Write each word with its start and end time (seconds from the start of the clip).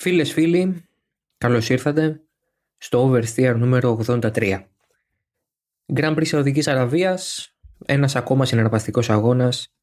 Φίλες 0.00 0.32
φίλοι, 0.32 0.84
καλώς 1.38 1.68
ήρθατε 1.68 2.20
στο 2.76 3.10
Oversteer 3.10 3.54
νούμερο 3.56 4.00
83. 4.06 4.64
Grand 5.94 6.16
Prix 6.16 6.26
Σαουδικής 6.26 6.68
Αραβίας, 6.68 7.54
ένας 7.86 8.16
ακόμα 8.16 8.44
συναρπαστικός 8.44 9.10
αγώνας, 9.10 9.74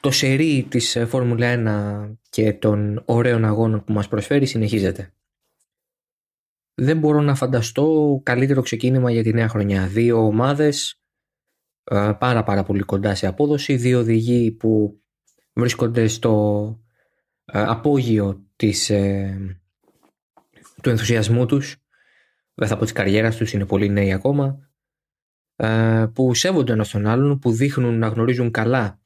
το 0.00 0.10
σερί 0.10 0.66
της 0.70 0.98
Φόρμουλα 1.06 1.46
1 1.46 2.18
και 2.30 2.52
των 2.52 3.02
ωραίων 3.04 3.44
αγώνων 3.44 3.84
που 3.84 3.92
μας 3.92 4.08
προσφέρει 4.08 4.46
συνεχίζεται. 4.46 5.12
Δεν 6.74 6.98
μπορώ 6.98 7.20
να 7.20 7.34
φανταστώ 7.34 8.20
καλύτερο 8.22 8.62
ξεκίνημα 8.62 9.10
για 9.10 9.22
τη 9.22 9.32
νέα 9.32 9.48
χρονιά. 9.48 9.86
Δύο 9.86 10.26
ομάδες 10.26 11.02
ε, 11.84 12.12
πάρα 12.18 12.42
πάρα 12.42 12.62
πολύ 12.62 12.82
κοντά 12.82 13.14
σε 13.14 13.26
απόδοση, 13.26 13.76
δύο 13.76 13.98
οδηγοί 13.98 14.50
που 14.50 15.00
βρίσκονται 15.52 16.06
στο 16.06 16.64
ε, 17.44 17.62
απόγειο 17.62 18.44
της, 18.60 18.90
ε, 18.90 19.58
του 20.82 20.90
ενθουσιασμού 20.90 21.46
τους, 21.46 21.76
δεν 22.54 22.68
θα 22.68 22.76
πω 22.76 22.82
της 22.82 22.92
καριέρας 22.92 23.36
τους, 23.36 23.52
είναι 23.52 23.66
πολύ 23.66 23.88
νέοι 23.88 24.12
ακόμα, 24.12 24.70
ε, 25.56 26.06
που 26.14 26.34
σέβονται 26.34 26.72
ένας 26.72 26.90
τον 26.90 27.06
άλλον, 27.06 27.38
που 27.38 27.52
δείχνουν 27.52 27.98
να 27.98 28.08
γνωρίζουν 28.08 28.50
καλά 28.50 29.00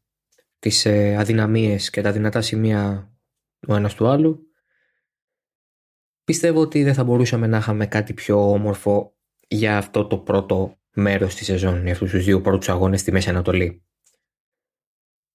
τις 0.58 0.84
ε, 0.84 1.16
αδυναμίες 1.16 1.90
και 1.90 2.00
τα 2.00 2.12
δυνατά 2.12 2.40
σημεία 2.40 3.12
ο 3.66 3.74
ένας 3.74 3.94
του 3.94 4.08
άλλου. 4.08 4.40
Πιστεύω 6.24 6.60
ότι 6.60 6.82
δεν 6.82 6.94
θα 6.94 7.04
μπορούσαμε 7.04 7.46
να 7.46 7.56
είχαμε 7.56 7.86
κάτι 7.86 8.12
πιο 8.14 8.50
όμορφο 8.50 9.16
για 9.48 9.76
αυτό 9.76 10.06
το 10.06 10.18
πρώτο 10.18 10.78
μέρος 10.94 11.34
της 11.34 11.46
σεζόν, 11.46 11.82
για 11.82 11.92
αυτούς 11.92 12.10
τους 12.10 12.24
δύο 12.24 12.40
πρώτους 12.40 12.68
αγώνες 12.68 13.00
στη 13.00 13.12
Μέση 13.12 13.28
Ανατολή. 13.28 13.84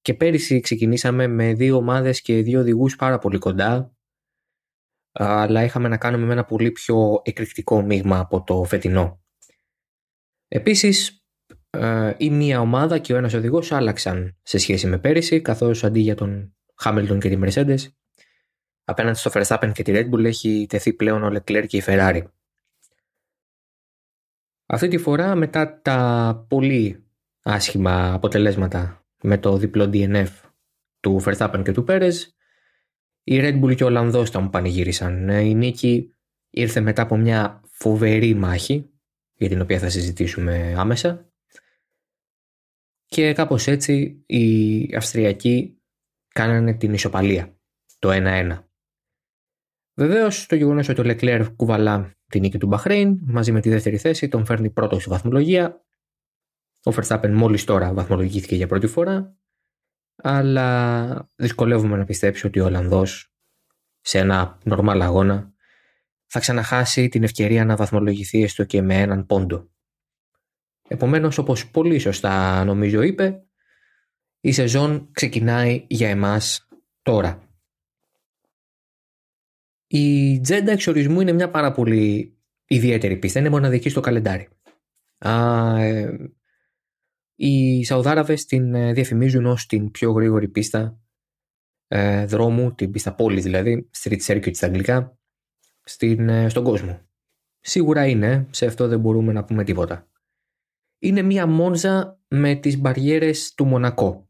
Και 0.01 0.13
πέρυσι 0.13 0.59
ξεκινήσαμε 0.59 1.27
με 1.27 1.53
δύο 1.53 1.75
ομάδες 1.75 2.21
και 2.21 2.41
δύο 2.41 2.59
οδηγούς 2.59 2.95
πάρα 2.95 3.17
πολύ 3.17 3.37
κοντά, 3.37 3.93
αλλά 5.21 5.63
είχαμε 5.63 5.87
να 5.87 5.97
κάνουμε 5.97 6.25
με 6.25 6.31
ένα 6.31 6.45
πολύ 6.45 6.71
πιο 6.71 7.21
εκρηκτικό 7.23 7.81
μείγμα 7.81 8.19
από 8.19 8.43
το 8.43 8.63
φετινό. 8.63 9.23
Επίσης, 10.47 11.25
ε, 11.69 12.13
η 12.17 12.29
μία 12.29 12.59
ομάδα 12.59 12.97
και 12.97 13.13
ο 13.13 13.17
ένας 13.17 13.33
οδηγός 13.33 13.71
άλλαξαν 13.71 14.37
σε 14.43 14.57
σχέση 14.57 14.87
με 14.87 14.97
πέρυσι, 14.97 15.41
καθώς 15.41 15.83
αντί 15.83 15.99
για 15.99 16.15
τον 16.15 16.55
Χάμιλτον 16.75 17.19
και 17.19 17.29
τη 17.29 17.39
Mercedes, 17.43 17.91
απέναντι 18.83 19.17
στο 19.17 19.31
Verstappen 19.33 19.71
και 19.73 19.83
τη 19.83 19.91
Red 19.95 20.09
Bull 20.09 20.23
έχει 20.23 20.65
τεθεί 20.69 20.93
πλέον 20.93 21.23
ο 21.23 21.27
Leclerc 21.27 21.65
και 21.67 21.77
η 21.77 21.83
Ferrari. 21.85 22.23
Αυτή 24.65 24.87
τη 24.87 24.97
φορά 24.97 25.35
μετά 25.35 25.81
τα 25.81 26.45
πολύ 26.49 27.03
άσχημα 27.41 28.13
αποτελέσματα 28.13 29.05
με 29.21 29.37
το 29.37 29.57
διπλό 29.57 29.89
DNF 29.93 30.29
του 30.99 31.21
Verstappen 31.25 31.61
και 31.63 31.71
του 31.71 31.85
Perez, 31.87 32.13
η 33.29 33.39
Red 33.41 33.63
Bull 33.63 33.75
και 33.75 33.83
ο 33.83 33.87
Ολλανδός 33.87 34.31
τα 34.31 34.39
μου 34.39 34.49
πανηγύρισαν. 34.49 35.29
Ε, 35.29 35.39
η 35.39 35.53
νίκη 35.53 36.15
ήρθε 36.49 36.79
μετά 36.79 37.01
από 37.01 37.17
μια 37.17 37.61
φοβερή 37.65 38.33
μάχη, 38.33 38.89
για 39.33 39.49
την 39.49 39.61
οποία 39.61 39.79
θα 39.79 39.89
συζητήσουμε 39.89 40.73
άμεσα. 40.77 41.31
Και 43.05 43.33
κάπως 43.33 43.67
έτσι 43.67 44.23
οι 44.25 44.95
Αυστριακοί 44.95 45.81
κάνανε 46.27 46.73
την 46.73 46.93
ισοπαλία, 46.93 47.57
το 47.99 48.09
1-1. 48.11 48.63
Βεβαίως 49.93 50.45
το 50.45 50.55
γεγονός 50.55 50.89
ότι 50.89 51.01
ο 51.01 51.03
Leclerc 51.07 51.47
κουβαλά 51.55 52.13
την 52.27 52.41
νίκη 52.41 52.57
του 52.57 52.67
Μπαχρέιν 52.67 53.19
μαζί 53.21 53.51
με 53.51 53.61
τη 53.61 53.69
δεύτερη 53.69 53.97
θέση 53.97 54.27
τον 54.27 54.45
φέρνει 54.45 54.69
πρώτο 54.69 54.99
στη 54.99 55.09
βαθμολογία. 55.09 55.85
Ο 56.83 56.91
Verstappen 56.95 57.31
μόλις 57.33 57.63
τώρα 57.63 57.93
βαθμολογήθηκε 57.93 58.55
για 58.55 58.67
πρώτη 58.67 58.87
φορά 58.87 59.39
αλλά 60.21 61.29
δυσκολεύομαι 61.35 61.97
να 61.97 62.05
πιστέψω 62.05 62.47
ότι 62.47 62.59
ο 62.59 62.65
Ολλανδός 62.65 63.33
σε 64.01 64.17
ένα 64.19 64.57
νορμάλ 64.63 65.01
αγώνα 65.01 65.53
θα 66.25 66.39
ξαναχάσει 66.39 67.09
την 67.09 67.23
ευκαιρία 67.23 67.65
να 67.65 67.75
βαθμολογηθεί 67.75 68.43
έστω 68.43 68.63
και 68.63 68.81
με 68.81 68.95
έναν 68.95 69.25
πόντο. 69.25 69.69
Επομένως, 70.87 71.37
όπως 71.37 71.69
πολύ 71.69 71.99
σωστά 71.99 72.63
νομίζω 72.63 73.01
είπε, 73.01 73.43
η 74.39 74.51
σεζόν 74.51 75.09
ξεκινάει 75.11 75.85
για 75.87 76.09
εμάς 76.09 76.67
τώρα. 77.01 77.43
Η 79.87 80.39
Τζέντα 80.39 80.71
εξορισμού 80.71 81.21
είναι 81.21 81.31
μια 81.31 81.49
πάρα 81.49 81.71
πολύ 81.71 82.37
ιδιαίτερη 82.65 83.17
πίστα, 83.17 83.39
είναι 83.39 83.49
μοναδική 83.49 83.89
στο 83.89 83.99
καλεντάρι. 83.99 84.47
Α, 85.17 85.81
ε, 85.81 86.31
οι 87.41 87.83
Σαουδάραβες 87.83 88.45
την 88.45 88.75
ε, 88.75 88.93
διαφημίζουν 88.93 89.45
ως 89.45 89.65
την 89.65 89.91
πιο 89.91 90.11
γρήγορη 90.11 90.47
πίστα 90.47 90.99
ε, 91.87 92.25
δρόμου, 92.25 92.75
την 92.75 92.91
πίστα 92.91 93.15
πόλης 93.15 93.43
δηλαδή, 93.43 93.89
street 93.97 94.19
circuit 94.25 94.55
στα 94.55 94.65
αγγλικά, 94.65 95.17
στην, 95.83 96.29
ε, 96.29 96.49
στον 96.49 96.63
κόσμο. 96.63 97.01
Σίγουρα 97.59 98.07
είναι, 98.07 98.47
σε 98.49 98.65
αυτό 98.65 98.87
δεν 98.87 98.99
μπορούμε 98.99 99.33
να 99.33 99.43
πούμε 99.43 99.63
τίποτα. 99.63 100.07
Είναι 100.99 101.21
μία 101.21 101.45
μόνζα 101.45 102.19
με 102.27 102.55
τις 102.55 102.77
μπαριέρες 102.77 103.53
του 103.53 103.65
Μονακό. 103.65 104.29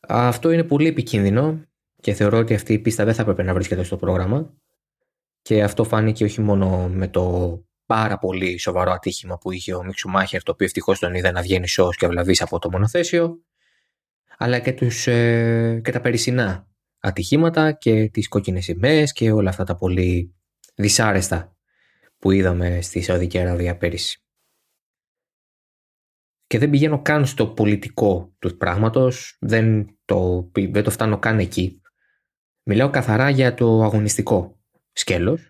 Αυτό 0.00 0.50
είναι 0.50 0.64
πολύ 0.64 0.86
επικίνδυνο 0.86 1.64
και 2.00 2.12
θεωρώ 2.12 2.38
ότι 2.38 2.54
αυτή 2.54 2.72
η 2.72 2.78
πίστα 2.78 3.04
δεν 3.04 3.14
θα 3.14 3.22
έπρεπε 3.22 3.42
να 3.42 3.54
βρίσκεται 3.54 3.82
στο 3.82 3.96
πρόγραμμα 3.96 4.54
και 5.42 5.62
αυτό 5.62 5.84
φάνηκε 5.84 6.24
όχι 6.24 6.40
μόνο 6.40 6.88
με 6.88 7.08
το 7.08 7.56
πάρα 7.90 8.18
πολύ 8.18 8.58
σοβαρό 8.58 8.92
ατύχημα 8.92 9.38
που 9.38 9.50
είχε 9.50 9.74
ο 9.74 9.82
Μίξου 9.84 10.10
το 10.42 10.52
οποίο 10.52 10.66
ευτυχώς 10.66 10.98
τον 10.98 11.14
είδε 11.14 11.30
να 11.30 11.42
βγαίνει 11.42 11.68
σώος 11.68 11.96
και 11.96 12.04
αυλαβή 12.04 12.34
από 12.38 12.58
το 12.58 12.70
μονοθέσιο, 12.70 13.44
αλλά 14.38 14.58
και, 14.58 14.72
τους, 14.72 15.06
ε, 15.06 15.80
και 15.84 15.92
τα 15.92 16.00
περισσινά 16.00 16.68
ατυχήματα 17.00 17.72
και 17.72 18.08
τις 18.08 18.28
κόκκινες 18.28 18.64
σημαίες 18.64 19.12
και 19.12 19.32
όλα 19.32 19.48
αυτά 19.50 19.64
τα 19.64 19.76
πολύ 19.76 20.34
δυσάρεστα 20.74 21.56
που 22.18 22.30
είδαμε 22.30 22.80
στη 22.80 23.00
Σαουδική 23.00 23.38
Αραβία 23.38 23.76
πέρυσι. 23.76 24.22
Και 26.46 26.58
δεν 26.58 26.70
πηγαίνω 26.70 27.02
καν 27.02 27.26
στο 27.26 27.46
πολιτικό 27.46 28.34
του 28.38 28.56
πράγματος, 28.56 29.36
δεν 29.40 29.96
το, 30.04 30.50
δεν 30.52 30.82
το 30.82 30.90
φτάνω 30.90 31.18
καν 31.18 31.38
εκεί. 31.38 31.80
Μιλάω 32.62 32.90
καθαρά 32.90 33.30
για 33.30 33.54
το 33.54 33.82
αγωνιστικό 33.82 34.60
σκέλος, 34.92 35.40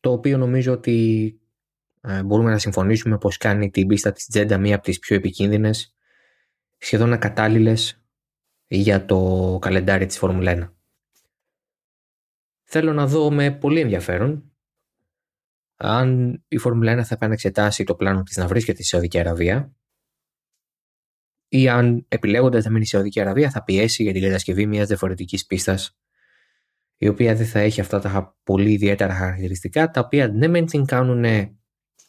το 0.00 0.12
οποίο 0.12 0.38
νομίζω 0.38 0.72
ότι 0.72 1.36
ε, 2.04 2.22
μπορούμε 2.22 2.50
να 2.50 2.58
συμφωνήσουμε 2.58 3.18
πως 3.18 3.36
κάνει 3.36 3.70
την 3.70 3.86
πίστα 3.86 4.12
της 4.12 4.26
Τζέντα 4.26 4.58
μία 4.58 4.74
από 4.74 4.84
τις 4.84 4.98
πιο 4.98 5.16
επικίνδυνες, 5.16 5.94
σχεδόν 6.78 7.12
ακατάλληλες 7.12 8.04
για 8.66 9.04
το 9.04 9.58
καλεντάρι 9.60 10.06
της 10.06 10.18
Φόρμουλα 10.18 10.52
1. 10.52 10.72
Θέλω 12.62 12.92
να 12.92 13.06
δω 13.06 13.30
με 13.30 13.50
πολύ 13.50 13.80
ενδιαφέρον 13.80 14.52
αν 15.76 16.38
η 16.48 16.58
Φόρμουλα 16.58 17.00
1 17.00 17.04
θα 17.04 17.14
επανεξετάσει 17.14 17.84
το 17.84 17.94
πλάνο 17.94 18.22
της 18.22 18.36
να 18.36 18.46
βρίσκεται 18.46 18.78
στη 18.78 18.86
Σαουδική 18.86 19.18
Αραβία 19.18 19.72
ή 21.48 21.68
αν 21.68 22.04
επιλέγοντας 22.08 22.64
να 22.64 22.70
μείνει 22.70 22.84
στη 22.84 22.94
Σαουδική 22.94 23.20
Αραβία 23.20 23.50
θα 23.50 23.62
πιέσει 23.64 24.02
για 24.02 24.12
την 24.12 24.22
κατασκευή 24.22 24.66
μιας 24.66 24.86
διαφορετικής 24.86 25.46
πίστας 25.46 25.98
η 26.96 27.08
οποία 27.08 27.34
δεν 27.34 27.46
θα 27.46 27.58
έχει 27.58 27.80
αυτά 27.80 28.00
τα 28.00 28.36
πολύ 28.42 28.72
ιδιαίτερα 28.72 29.14
χαρακτηριστικά 29.14 29.90
τα 29.90 30.00
οποία 30.00 30.28
ναι 30.28 30.48
μεν 30.48 30.66
την 30.66 30.84
κάνουν 30.84 31.24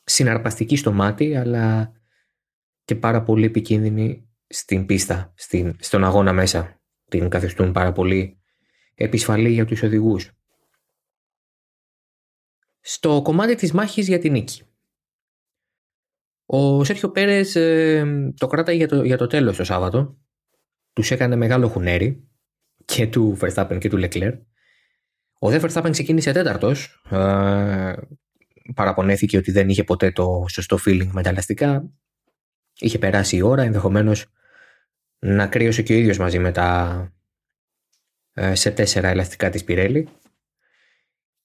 συναρπαστική 0.03 0.75
στο 0.75 0.91
μάτι, 0.91 1.36
αλλά 1.36 1.94
και 2.86 2.96
πάρα 2.96 3.24
πολύ 3.24 3.46
επικίνδυνη 3.46 4.30
στην 4.47 4.86
πίστα, 4.86 5.34
στην, 5.36 5.75
στον 5.80 6.03
αγώνα 6.03 6.34
μέσα. 6.34 6.81
Την 7.09 7.30
καθιστούν 7.30 7.72
πάρα 7.72 7.91
πολύ 7.91 8.41
επισφαλή 8.96 9.50
για 9.50 9.66
τους 9.66 9.84
οδηγούς. 9.84 10.31
Στο 12.80 13.22
κομμάτι 13.24 13.56
της 13.56 13.72
μάχης 13.72 14.08
για 14.08 14.19
την 14.19 14.31
νίκη. 14.31 14.62
Ο 16.46 16.84
Σέρχιο 16.84 17.09
Πέρες 17.09 17.56
ε, 17.56 18.34
το 18.38 18.47
κράταγε 18.47 18.78
για 18.78 18.88
το, 18.88 19.03
για 19.03 19.18
το 19.18 19.28
τέλος 19.28 19.58
το 19.58 19.64
Σάββατο. 19.64 20.18
Τους 20.94 21.12
έκανε 21.12 21.35
μεγάλο 21.35 21.68
χουνέρι 21.68 22.28
και 22.85 23.08
του 23.08 23.38
Verstappen 23.41 23.78
και 23.80 23.90
του 23.90 24.00
Leclerc. 24.02 24.40
Ο 25.40 25.50
Δε 25.50 25.59
Verstappen 25.62 25.90
ξεκίνησε 25.91 26.31
τέταρτος 26.31 27.03
ε, 27.09 27.94
παραπονέθηκε 28.75 29.37
ότι 29.37 29.51
δεν 29.51 29.69
είχε 29.69 29.83
ποτέ 29.83 30.11
το 30.11 30.45
σωστό 30.49 30.77
feeling 30.85 31.09
με 31.11 31.23
τα 31.23 31.29
ελαστικά. 31.29 31.89
Είχε 32.79 32.97
περάσει 32.97 33.35
η 33.35 33.41
ώρα, 33.41 33.61
ενδεχομένως 33.61 34.25
να 35.19 35.47
κρύωσε 35.47 35.81
και 35.81 35.93
ο 35.93 35.95
ίδιος 35.95 36.17
μαζί 36.17 36.39
με 36.39 36.51
τα 36.51 37.11
ε, 38.33 38.55
σε 38.55 38.71
τέσσερα 38.71 39.07
ελαστικά 39.07 39.49
της 39.49 39.63
Πιρέλη 39.63 40.07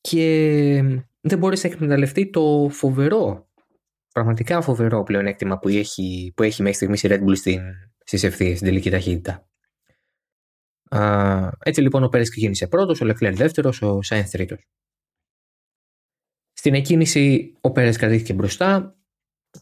και 0.01 1.01
δεν 1.21 1.39
μπόρεσε 1.39 1.69
να 1.69 1.75
εκμεταλλευτεί 1.75 2.31
το 2.31 2.69
φοβερό, 2.73 3.49
πραγματικά 4.13 4.61
φοβερό 4.61 5.03
πλεονέκτημα 5.03 5.59
που 5.59 5.69
έχει, 5.69 6.33
που 6.37 6.43
έχει 6.43 6.63
μέχρι 6.63 6.77
στιγμής 6.77 7.03
η 7.03 7.09
Red 7.11 7.25
Bull 7.25 7.37
στην, 7.37 7.61
στις 8.05 8.23
ευθείες, 8.23 8.57
στην 8.57 8.69
τελική 8.69 8.91
ταχύτητα. 8.91 9.49
Α, 10.89 11.51
έτσι 11.59 11.81
λοιπόν 11.81 12.05
ο 12.05 12.09
Πέρες 12.09 12.31
ξεκίνησε 12.31 12.67
πρώτος, 12.67 13.01
ο 13.01 13.05
Λεκλέρ 13.05 13.35
δεύτερος, 13.35 13.83
ο 13.83 14.03
Σάινθ 14.03 14.31
τρίτος. 14.31 14.67
Στην 16.69 16.81
εκκίνηση 16.81 17.55
ο 17.61 17.71
Πέρες 17.73 17.97
κρατήθηκε 17.97 18.33
μπροστά 18.33 18.97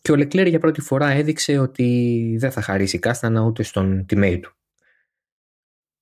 και 0.02 0.12
ο 0.12 0.16
Λεκλέρ 0.16 0.46
για 0.46 0.58
πρώτη 0.58 0.80
φορά 0.80 1.08
έδειξε 1.08 1.58
ότι 1.58 2.36
δεν 2.38 2.50
θα 2.50 2.60
χαρίσει 2.60 2.98
κάστανα 2.98 3.40
ούτε 3.40 3.62
στον 3.62 4.06
teammate 4.10 4.38
του. 4.42 4.56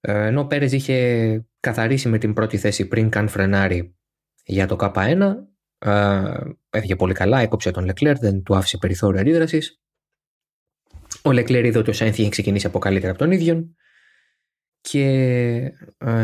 Ε, 0.01 0.27
ενώ 0.27 0.41
ο 0.41 0.47
Πέρες 0.47 0.73
είχε 0.73 1.47
καθαρίσει 1.61 2.09
με 2.09 2.19
την 2.19 2.33
πρώτη 2.33 2.57
θέση 2.57 2.89
πριν 2.89 3.09
καν 3.09 3.29
φρενάρει 3.29 3.97
για 4.45 4.67
το 4.67 4.77
K1. 4.81 5.35
Έφυγε 6.71 6.97
πολύ 6.97 7.15
καλά, 7.15 7.41
έκοψε 7.41 7.71
τον 7.71 7.91
Leclerc, 7.91 8.17
δεν 8.21 8.43
του 8.43 8.57
άφησε 8.57 8.79
περιθώριο 8.79 9.21
αντίδρασης. 9.21 9.81
Ο 11.23 11.31
Leclerc 11.31 11.65
είδε 11.65 11.79
ότι 11.79 11.91
ο 11.91 11.93
Σάινθ 11.93 12.19
είχε 12.19 12.29
ξεκινήσει 12.29 12.67
από 12.67 12.79
καλύτερα 12.79 13.11
από 13.11 13.21
τον 13.21 13.31
ίδιο 13.31 13.75
και 14.81 15.07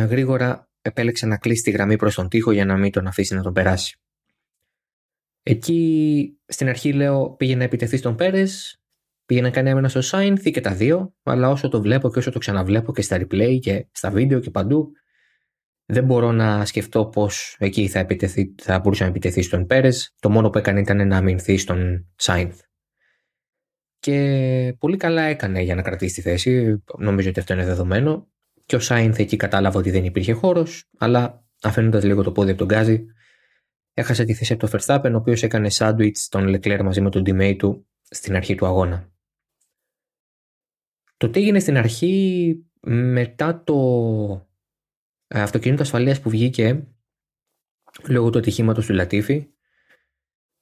γρήγορα 0.09 0.71
επέλεξε 0.83 1.27
να 1.27 1.37
κλείσει 1.37 1.63
τη 1.63 1.71
γραμμή 1.71 1.97
προς 1.97 2.15
τον 2.15 2.29
τοίχο 2.29 2.53
για 2.53 2.65
να 2.65 2.77
μην 2.77 2.93
τον 2.93 3.07
αφήσει 3.07 3.35
να 3.35 3.43
τον 3.43 3.53
περάσει. 3.53 4.01
Εκεί 5.43 6.33
στην 6.47 6.69
αρχή 6.69 6.93
λέω 6.93 7.31
πήγε 7.31 7.57
να 7.57 7.65
επιτεθεί 7.65 7.97
στον 7.97 8.17
Πέρες, 8.17 8.81
πήγε 9.27 9.41
να 9.41 9.51
κάνει 9.51 9.71
έμενα 9.71 9.89
στο 9.89 10.01
Σάινθ 10.01 10.49
και 10.49 10.61
τα 10.61 10.75
δύο, 10.75 11.15
αλλά 11.23 11.49
όσο 11.49 11.69
το 11.69 11.81
βλέπω 11.81 12.11
και 12.11 12.19
όσο 12.19 12.31
το 12.31 12.39
ξαναβλέπω 12.39 12.93
και 12.93 13.03
στα 13.03 13.17
replay 13.21 13.59
και 13.61 13.87
στα 13.93 14.11
βίντεο 14.11 14.41
και 14.41 14.51
παντού, 14.51 14.93
δεν 15.91 16.05
μπορώ 16.05 16.33
να 16.33 16.65
σκεφτώ 16.65 17.07
πώς 17.07 17.57
εκεί 17.59 17.89
θα, 17.89 17.99
επιτεθεί, 17.99 18.55
θα 18.63 18.79
μπορούσε 18.79 19.03
να 19.03 19.09
επιτεθεί 19.09 19.43
στον 19.43 19.67
Πέρες. 19.67 20.15
Το 20.21 20.31
μόνο 20.31 20.51
που 20.51 20.59
έκανε 20.59 20.81
ήταν 20.81 21.07
να 21.09 21.17
αμυνθεί 21.17 21.57
στον 21.57 22.09
Σάινθ. 22.17 22.61
Και 23.99 24.77
πολύ 24.79 24.97
καλά 24.97 25.23
έκανε 25.23 25.61
για 25.61 25.75
να 25.75 25.83
κρατήσει 25.83 26.15
τη 26.15 26.21
θέση. 26.21 26.83
Νομίζω 26.99 27.29
ότι 27.29 27.41
αυτό 27.41 27.53
είναι 27.53 27.65
δεδομένο. 27.65 28.29
Και 28.65 28.77
ο 28.77 28.81
Σάινθ 28.81 29.19
εκεί 29.19 29.37
κατάλαβε 29.37 29.79
ότι 29.79 29.91
δεν 29.91 30.05
υπήρχε 30.05 30.33
χώρος, 30.33 30.89
αλλά 30.99 31.45
αφήνοντας 31.63 32.05
λίγο 32.05 32.23
το 32.23 32.33
πόδι 32.33 32.51
από 32.51 32.59
τον 32.59 32.69
Γκάζι, 32.69 33.05
έχασε 34.01 34.25
τη 34.25 34.35
θέση 34.35 34.53
από 34.53 34.69
τον 34.69 34.81
Verstappen, 34.81 35.11
ο 35.13 35.17
οποίος 35.17 35.43
έκανε 35.43 35.71
σάντουιτς 35.71 36.23
στον 36.23 36.49
Leclerc 36.49 36.81
μαζί 36.83 37.01
με 37.01 37.11
τον 37.11 37.23
teammate 37.27 37.57
του 37.59 37.87
στην 38.11 38.37
αρχή 38.37 38.55
του 38.55 38.67
αγώνα. 38.67 39.13
Το 41.17 41.31
τι 41.31 41.41
έγινε 41.41 41.59
στην 41.59 41.77
αρχή 41.77 42.65
μετά 42.87 43.63
το 43.63 44.49
ε, 45.27 45.41
αυτοκίνητο 45.41 45.83
ασφαλείας 45.83 46.21
που 46.21 46.31
βγήκε 46.31 46.87
λόγω 48.09 48.31
του 48.31 48.39
ατυχήματος 48.39 48.87
του 48.87 48.93
Λατίφη 48.93 49.47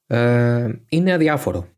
ε, 0.07 0.73
είναι 0.89 1.13
αδιάφορο. 1.13 1.77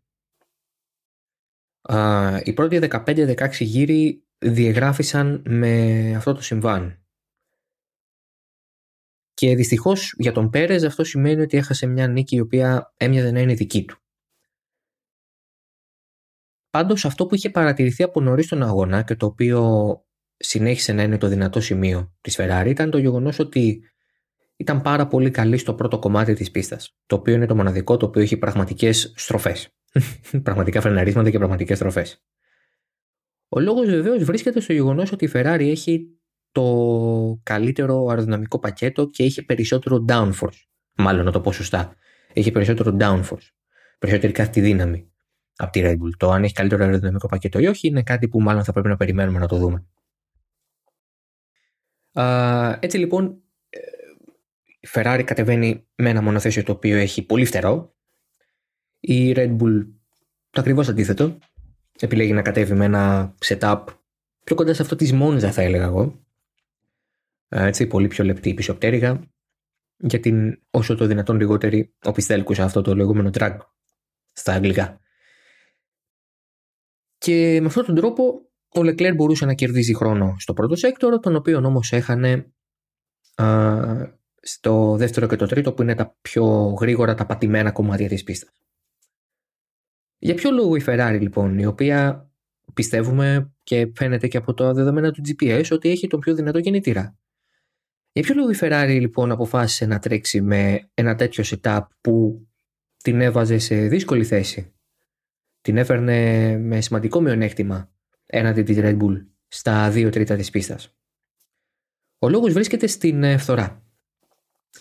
Οι 2.44 2.52
πρώτοι 2.52 2.78
15-16 2.82 3.50
γύροι 3.58 4.24
διεγράφησαν 4.38 5.42
με 5.46 6.14
αυτό 6.16 6.34
το 6.34 6.42
συμβάν. 6.42 7.04
Και 9.40 9.54
δυστυχώς 9.54 10.14
για 10.18 10.32
τον 10.32 10.50
Πέρες 10.50 10.82
αυτό 10.82 11.04
σημαίνει 11.04 11.40
ότι 11.40 11.56
έχασε 11.56 11.86
μια 11.86 12.08
νίκη 12.08 12.36
η 12.36 12.40
οποία 12.40 12.94
έμοιαζε 12.96 13.30
να 13.30 13.40
είναι 13.40 13.54
δική 13.54 13.84
του. 13.84 13.98
Πάντως 16.70 17.04
αυτό 17.04 17.26
που 17.26 17.34
είχε 17.34 17.50
παρατηρηθεί 17.50 18.02
από 18.02 18.20
νωρίς 18.20 18.44
στον 18.44 18.62
αγώνα 18.62 19.02
και 19.02 19.14
το 19.14 19.26
οποίο 19.26 19.90
συνέχισε 20.36 20.92
να 20.92 21.02
είναι 21.02 21.18
το 21.18 21.26
δυνατό 21.26 21.60
σημείο 21.60 22.16
της 22.20 22.36
Ferrari 22.40 22.66
ήταν 22.66 22.90
το 22.90 22.98
γεγονός 22.98 23.38
ότι 23.38 23.82
ήταν 24.56 24.82
πάρα 24.82 25.06
πολύ 25.06 25.30
καλή 25.30 25.58
στο 25.58 25.74
πρώτο 25.74 25.98
κομμάτι 25.98 26.34
της 26.34 26.50
πίστας, 26.50 26.96
το 27.06 27.16
οποίο 27.16 27.34
είναι 27.34 27.46
το 27.46 27.56
μοναδικό 27.56 27.96
το 27.96 28.06
οποίο 28.06 28.22
έχει 28.22 28.36
πραγματικές 28.36 29.12
στροφές. 29.16 29.76
Πραγματικά 30.42 30.80
φρεναρίσματα 30.80 31.30
και 31.30 31.38
πραγματικές 31.38 31.76
στροφές. 31.76 32.24
Ο 33.48 33.60
λόγος 33.60 33.88
βεβαίως 33.88 34.24
βρίσκεται 34.24 34.60
στο 34.60 34.72
γεγονός 34.72 35.12
ότι 35.12 35.24
η 35.24 35.30
Ferrari 35.34 35.66
έχει 35.70 36.19
το 36.52 37.40
καλύτερο 37.42 38.06
αεροδυναμικό 38.08 38.58
πακέτο 38.58 39.06
και 39.06 39.22
είχε 39.22 39.42
περισσότερο 39.42 40.04
downforce. 40.08 40.60
Μάλλον 40.94 41.24
να 41.24 41.32
το 41.32 41.40
πω 41.40 41.52
σωστά. 41.52 41.94
Έχει 42.32 42.50
περισσότερο 42.50 42.96
downforce. 43.00 43.48
Περισσότερη 43.98 44.32
κάθε 44.32 44.60
δύναμη 44.60 45.10
από 45.56 45.70
τη 45.70 45.80
Red 45.84 45.92
Bull. 45.92 46.10
Το 46.16 46.30
αν 46.30 46.44
έχει 46.44 46.52
καλύτερο 46.52 46.84
αεροδυναμικό 46.84 47.28
πακέτο 47.28 47.58
ή 47.58 47.66
όχι 47.66 47.88
είναι 47.88 48.02
κάτι 48.02 48.28
που 48.28 48.40
μάλλον 48.40 48.64
θα 48.64 48.72
πρέπει 48.72 48.88
να 48.88 48.96
περιμένουμε 48.96 49.38
να 49.38 49.46
το 49.46 49.56
δούμε 49.56 49.84
έτσι 52.80 52.98
λοιπόν 52.98 53.42
η 54.80 54.88
Ferrari 54.92 55.22
κατεβαίνει 55.24 55.86
με 55.94 56.10
ένα 56.10 56.22
μονοθέσιο 56.22 56.62
το 56.62 56.72
οποίο 56.72 56.96
έχει 56.96 57.22
πολύ 57.22 57.44
φτερό. 57.44 57.94
Η 59.00 59.32
Red 59.36 59.56
Bull 59.56 59.86
το 60.50 60.60
ακριβώς 60.60 60.88
αντίθετο. 60.88 61.38
Επιλέγει 61.98 62.32
να 62.32 62.42
κατέβει 62.42 62.74
με 62.74 62.84
ένα 62.84 63.34
setup 63.44 63.84
πιο 64.44 64.54
κοντά 64.54 64.74
σε 64.74 64.82
αυτό 64.82 64.96
της 64.96 65.12
Monza 65.14 65.50
θα 65.52 65.62
έλεγα 65.62 65.84
εγώ. 65.84 66.24
Έτσι, 67.52 67.86
πολύ 67.86 68.08
πιο 68.08 68.24
λεπτή 68.24 68.54
πίσω 68.54 68.74
πτέρυγα 68.74 69.20
για 69.96 70.20
την 70.20 70.62
όσο 70.70 70.94
το 70.94 71.06
δυνατόν 71.06 71.36
λιγότερη 71.36 71.94
οπισθέλκουσα 72.04 72.64
αυτό 72.64 72.82
το 72.82 72.94
λεγόμενο 72.94 73.30
drag 73.32 73.56
στα 74.32 74.52
αγγλικά. 74.52 75.00
Και 77.18 77.58
με 77.60 77.66
αυτόν 77.66 77.84
τον 77.84 77.94
τρόπο 77.94 78.50
ο 78.74 78.82
Λεκλέρ 78.82 79.14
μπορούσε 79.14 79.44
να 79.44 79.54
κερδίζει 79.54 79.94
χρόνο 79.94 80.36
στο 80.38 80.52
πρώτο 80.52 80.76
sector, 80.76 81.18
τον 81.18 81.36
οποίο 81.36 81.58
όμως 81.58 81.92
έχανε 81.92 82.52
α, 83.34 83.76
στο 84.40 84.96
δεύτερο 84.96 85.26
και 85.26 85.36
το 85.36 85.46
τρίτο 85.46 85.72
που 85.72 85.82
είναι 85.82 85.94
τα 85.94 86.16
πιο 86.20 86.44
γρήγορα 86.80 87.14
τα 87.14 87.26
πατημένα 87.26 87.72
κομμάτια 87.72 88.08
της 88.08 88.22
πίστας. 88.22 88.52
Για 90.18 90.34
ποιο 90.34 90.50
λόγο 90.50 90.76
η 90.76 90.82
Ferrari 90.86 91.18
λοιπόν, 91.20 91.58
η 91.58 91.66
οποία 91.66 92.30
πιστεύουμε 92.74 93.52
και 93.62 93.92
φαίνεται 93.94 94.28
και 94.28 94.36
από 94.36 94.54
τα 94.54 94.72
δεδομένα 94.72 95.10
του 95.10 95.22
GPS 95.26 95.64
ότι 95.70 95.88
έχει 95.88 96.06
τον 96.06 96.20
πιο 96.20 96.34
δυνατό 96.34 96.60
κινητήρα; 96.60 97.18
Για 98.12 98.22
ποιο 98.22 98.34
λόγο 98.34 98.50
η 98.50 98.56
Ferrari 98.60 98.98
λοιπόν 99.00 99.30
αποφάσισε 99.30 99.86
να 99.86 99.98
τρέξει 99.98 100.40
με 100.40 100.90
ένα 100.94 101.14
τέτοιο 101.14 101.44
setup 101.46 101.82
που 102.00 102.46
την 102.96 103.20
έβαζε 103.20 103.58
σε 103.58 103.86
δύσκολη 103.86 104.24
θέση; 104.24 104.72
Την 105.60 105.76
έφερνε 105.76 106.56
με 106.58 106.80
σημαντικό 106.80 107.20
μειονέκτημα 107.20 107.92
έναντι 108.26 108.62
της 108.62 108.76
Red 108.80 108.98
Bull 108.98 109.26
στα 109.48 109.90
δύο 109.90 110.10
τρίτα 110.10 110.36
της 110.36 110.50
πίστας. 110.50 110.94
Ο 112.18 112.28
λόγος 112.28 112.52
βρίσκεται 112.52 112.86
στην 112.86 113.22
ε, 113.22 113.36
φθορά. 113.36 113.84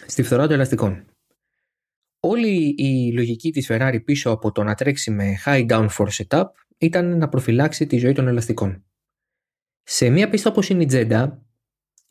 Στη 0.06 0.24
φθορά 0.24 0.44
των 0.44 0.52
ελαστικών. 0.52 1.06
Όλη 2.20 2.76
η 2.78 3.14
λογική 3.14 3.52
της 3.52 3.68
Ferrari 3.70 4.00
πίσω 4.06 4.30
από 4.30 4.52
το 4.52 4.64
να 4.64 4.76
τρέξει 4.76 5.12
με 5.12 5.38
high 5.46 5.70
downforce 5.70 6.26
setup 6.28 6.44
ήταν 6.78 7.18
να 7.18 7.30
προφυλάξει 7.30 7.88
τη 7.88 7.98
ζωή 7.98 8.14
των 8.14 8.28
ελαστικών. 8.28 8.86
Σε 9.84 10.10
μια 10.10 10.30
πίστα 10.30 10.50
όπως 10.50 10.70
είναι 10.70 10.84
η 10.84 10.86
Τζέντα, 10.86 11.49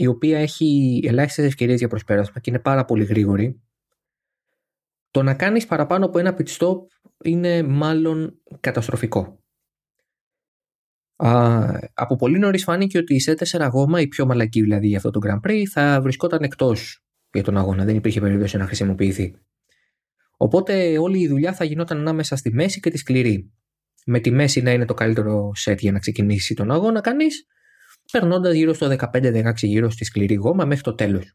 η 0.01 0.07
οποία 0.07 0.39
έχει 0.39 1.01
ελάχιστες 1.05 1.45
ευκαιρίες 1.45 1.79
για 1.79 1.89
προσπέρασμα 1.89 2.41
και 2.41 2.51
είναι 2.51 2.59
πάρα 2.59 2.85
πολύ 2.85 3.05
γρήγορη, 3.05 3.63
το 5.11 5.23
να 5.23 5.35
κάνεις 5.35 5.67
παραπάνω 5.67 6.07
από 6.07 6.19
ένα 6.19 6.37
pit 6.39 6.47
stop 6.47 6.77
είναι 7.25 7.63
μάλλον 7.63 8.41
καταστροφικό. 8.61 9.43
Α, 11.17 11.69
από 11.95 12.17
πολύ 12.17 12.39
νωρίς 12.39 12.63
φάνηκε 12.63 12.99
ότι 12.99 13.15
η 13.15 13.21
σε 13.21 13.35
4 13.35 13.69
γόμα, 13.71 14.01
η 14.01 14.09
πιο 14.09 14.27
μαλακή 14.27 14.61
δηλαδή 14.61 14.87
για 14.87 14.97
αυτό 14.97 15.11
το 15.11 15.21
Grand 15.25 15.49
Prix, 15.49 15.65
θα 15.65 16.01
βρισκόταν 16.03 16.43
εκτός 16.43 17.05
για 17.33 17.43
τον 17.43 17.57
αγώνα. 17.57 17.85
Δεν 17.85 17.97
υπήρχε 17.97 18.21
περίπτωση 18.21 18.57
να 18.57 18.67
χρησιμοποιηθεί. 18.67 19.35
Οπότε 20.37 20.99
όλη 20.99 21.21
η 21.21 21.29
δουλειά 21.29 21.53
θα 21.53 21.65
γινόταν 21.65 21.99
ανάμεσα 21.99 22.37
στη 22.37 22.53
μέση 22.53 22.81
και 22.81 22.91
τη 22.91 22.99
σκληρή. 22.99 23.53
Με 24.05 24.21
τη 24.21 24.31
μέση 24.31 24.61
να 24.61 24.73
είναι 24.73 24.85
το 24.85 24.95
καλύτερο 24.95 25.55
σετ 25.55 25.81
για 25.81 25.93
να 25.93 25.99
ξεκινήσει 25.99 26.55
τον 26.55 26.71
αγώνα 26.71 27.01
κανείς, 27.01 27.47
περνώντας 28.13 28.55
γύρω 28.55 28.73
στο 28.73 28.97
15-16 28.99 29.53
γύρω 29.57 29.91
στη 29.91 30.05
σκληρή 30.05 30.35
γόμα 30.35 30.65
μέχρι 30.65 30.83
το 30.83 30.95
τέλος. 30.95 31.33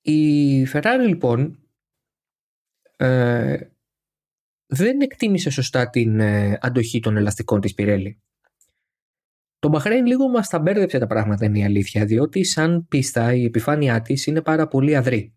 Η 0.00 0.62
Ferrari 0.72 1.06
λοιπόν 1.06 1.58
ε, 2.96 3.58
δεν 4.66 5.00
εκτίμησε 5.00 5.50
σωστά 5.50 5.90
την 5.90 6.20
ε, 6.20 6.58
αντοχή 6.60 7.00
των 7.00 7.16
ελαστικών 7.16 7.60
της 7.60 7.74
Πιρέλη. 7.74 8.20
Το 9.58 9.68
Μπαχρέιν 9.68 10.06
λίγο 10.06 10.28
μας 10.28 10.48
τα 10.48 10.58
μπέρδεψε 10.58 10.98
τα 10.98 11.06
πράγματα 11.06 11.44
είναι 11.44 11.58
η 11.58 11.64
αλήθεια, 11.64 12.04
διότι 12.04 12.44
σαν 12.44 12.86
πίστα 12.88 13.34
η 13.34 13.44
επιφάνειά 13.44 14.02
της 14.02 14.26
είναι 14.26 14.42
πάρα 14.42 14.68
πολύ 14.68 14.96
αδρή. 14.96 15.34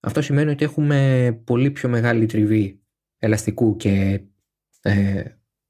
Αυτό 0.00 0.22
σημαίνει 0.22 0.50
ότι 0.50 0.64
έχουμε 0.64 1.30
πολύ 1.44 1.70
πιο 1.70 1.88
μεγάλη 1.88 2.26
τριβή 2.26 2.82
ελαστικού 3.18 3.76
και 3.76 4.20
ε, 4.80 5.24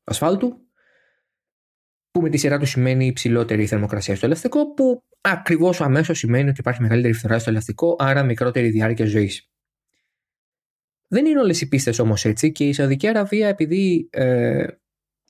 ασφάλτου, 0.05 0.66
που 2.17 2.23
με 2.23 2.29
τη 2.29 2.37
σειρά 2.37 2.59
του 2.59 2.67
σημαίνει 2.67 3.07
υψηλότερη 3.07 3.67
θερμοκρασία 3.67 4.17
στο 4.17 4.27
ελαστικό, 4.27 4.75
που 4.75 5.03
ακριβώς 5.21 5.81
αμέσως 5.81 6.19
σημαίνει 6.19 6.49
ότι 6.49 6.61
υπάρχει 6.61 6.83
μεγαλύτερη 6.83 7.15
φθορά 7.15 7.39
στο 7.39 7.51
ελαστικό, 7.51 7.97
άρα 7.99 8.23
μικρότερη 8.23 8.69
διάρκεια 8.69 9.07
ζωής. 9.07 9.51
Δεν 11.09 11.27
είναι 11.27 11.41
όλες 11.41 11.61
οι 11.61 11.69
πίστες 11.69 11.99
όμως 11.99 12.25
έτσι 12.25 12.53
και 12.53 12.65
η 12.69 12.73
Σαουδική 12.73 13.09
Αραβία, 13.09 13.49
επειδή 13.49 14.09
ε, 14.13 14.67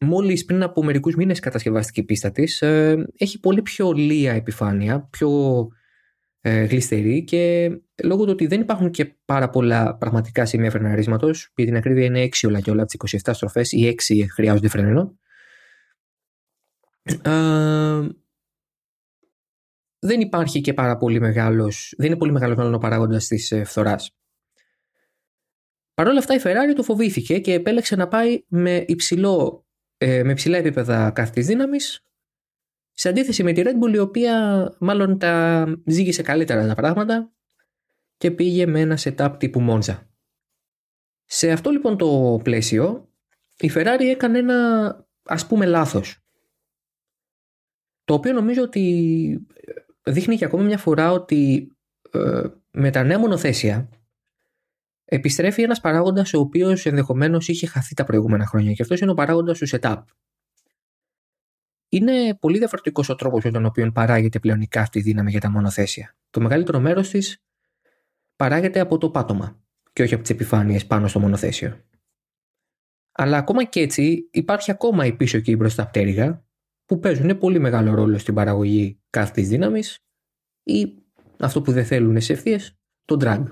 μόλις 0.01 0.45
πριν 0.45 0.63
από 0.63 0.85
μερικούς 0.85 1.15
μήνες 1.15 1.41
κατασκευάστηκε 1.41 2.01
η 2.01 2.05
πίστα 2.05 2.31
της, 2.31 2.63
ε, 2.63 3.07
έχει 3.17 3.41
πολύ 3.41 3.63
πιο 3.63 3.93
λία 3.93 4.33
επιφάνεια, 4.33 5.09
πιο 5.11 5.31
ε, 6.41 6.65
γλιστερή 6.65 7.25
και 7.25 7.71
λόγω 8.05 8.25
του 8.25 8.31
ότι 8.33 8.47
δεν 8.47 8.61
υπάρχουν 8.61 8.91
και 8.91 9.15
πάρα 9.25 9.51
πολλά 9.51 9.97
πραγματικά 9.97 10.45
σημεία 10.45 10.71
φρεναρίσματος, 10.71 11.53
για 11.57 11.65
την 11.65 11.77
ακρίβεια 11.77 12.05
είναι 12.05 12.23
6 12.23 12.49
όλα 12.49 12.61
και 12.61 12.71
όλα 12.71 12.83
από 12.83 13.07
τις 13.07 13.23
27 13.25 13.31
στροφές, 13.35 13.73
ή 13.73 13.95
6 14.09 14.27
χρειάζονται 14.35 14.69
φρένο. 14.69 15.19
Ε, 17.07 18.09
δεν 19.99 20.21
υπάρχει 20.21 20.61
και 20.61 20.75
πάρα 20.75 20.97
πολύ 20.97 21.21
μεγάλος, 21.21 21.95
δεν 21.97 22.07
είναι 22.07 22.17
πολύ 22.17 22.33
μεγάλος 22.33 22.57
μάλλον 22.57 22.75
ο 22.75 22.79
παράγοντας 22.79 23.27
της 23.27 23.51
ε, 23.51 23.65
φθοράς. 23.65 24.17
Παρ' 25.95 26.09
όλα 26.09 26.19
αυτά 26.19 26.35
η 26.35 26.41
Ferrari 26.43 26.75
το 26.77 26.83
φοβήθηκε 26.83 27.39
και 27.39 27.53
επέλεξε 27.53 27.97
να 27.97 28.09
πάει 28.09 28.45
με, 28.49 28.85
υψηλό, 28.87 29.67
ε, 29.97 30.23
με 30.23 30.33
υψηλά 30.33 30.57
επίπεδα 30.57 31.11
κάθετης 31.11 31.47
δύναμης 31.47 32.07
σε 32.93 33.09
αντίθεση 33.09 33.43
με 33.43 33.53
τη 33.53 33.63
Red 33.65 33.85
Bull 33.85 33.95
η 33.95 33.99
οποία 33.99 34.77
μάλλον 34.81 35.19
τα 35.19 35.65
ζήγησε 35.87 36.23
καλύτερα 36.23 36.67
τα 36.67 36.75
πράγματα 36.75 37.33
και 38.17 38.31
πήγε 38.31 38.67
με 38.67 38.81
ένα 38.81 38.99
setup 39.01 39.35
τύπου 39.39 39.67
Monza. 39.69 39.99
Σε 41.25 41.53
αυτό 41.53 41.71
λοιπόν 41.71 41.97
το 41.97 42.41
πλαίσιο 42.45 43.09
η 43.59 43.71
Ferrari 43.75 44.01
έκανε 44.01 44.39
ένα 44.39 45.09
ας 45.23 45.47
πούμε 45.47 45.67
λάθος. 45.67 46.26
Το 48.07 48.15
οποίο 48.15 48.33
νομίζω 48.33 48.63
ότι 48.63 49.47
δείχνει 50.03 50.37
και 50.37 50.45
ακόμα 50.45 50.63
μια 50.63 50.79
φορά 50.79 51.13
ότι 51.13 51.71
ε, 52.11 52.43
με 52.71 52.91
τα 52.91 53.03
νέα 53.03 53.19
μονοθέσια 53.19 53.89
επιστρέφει 55.05 55.63
ένας 55.63 55.81
παράγοντας 55.81 56.35
ο 56.35 56.41
οποίος 56.41 56.87
ενδεχομένως 56.87 57.49
είχε 57.49 57.67
χαθεί 57.67 57.95
τα 57.95 58.05
προηγούμενα 58.05 58.47
χρόνια 58.47 58.73
και 58.73 58.83
αυτός 58.83 59.01
είναι 59.01 59.11
ο 59.11 59.15
παράγοντας 59.15 59.59
του 59.59 59.69
setup. 59.69 60.03
Είναι 61.89 62.35
πολύ 62.35 62.59
διαφορετικός 62.59 63.09
ο 63.09 63.15
τρόπος 63.15 63.45
με 63.45 63.51
τον 63.51 63.65
οποίο 63.65 63.93
παράγεται 63.93 64.39
πλέον 64.39 64.61
η 64.61 64.67
καύτη 64.67 65.01
δύναμη 65.01 65.31
για 65.31 65.41
τα 65.41 65.51
μονοθέσια. 65.51 66.17
Το 66.31 66.41
μεγαλύτερο 66.41 66.81
μέρος 66.81 67.09
της 67.09 67.43
παράγεται 68.37 68.81
από 68.81 68.99
το 68.99 69.11
πάτωμα 69.11 69.61
και 69.93 70.03
όχι 70.03 70.15
από 70.15 70.23
τις 70.23 70.33
επιφάνειες 70.33 70.87
πάνω 70.87 71.09
στο 71.09 71.21
μονοθέσιο. 71.21 71.81
Αλλά 73.13 73.37
ακόμα 73.37 73.65
και 73.65 73.81
έτσι 73.81 74.29
υπάρχει 74.31 74.71
ακόμα 74.71 75.07
η 75.07 75.13
πίσω 75.13 75.41
και 75.41 75.51
η 75.51 75.57
μπροστά 75.59 75.87
πτέρυγα 75.87 76.46
που 76.87 76.99
παίζουν 76.99 77.39
πολύ 77.39 77.59
μεγάλο 77.59 77.95
ρόλο 77.95 78.19
στην 78.19 78.35
παραγωγή 78.35 79.01
καύτη 79.11 79.43
δύναμης 79.43 79.99
ή 80.63 80.95
αυτό 81.39 81.63
που 81.63 81.73
δεν 81.73 81.85
θέλουν 81.85 82.21
σε 82.21 82.33
ευθείες, 82.33 82.79
το 83.05 83.17
drag. 83.21 83.45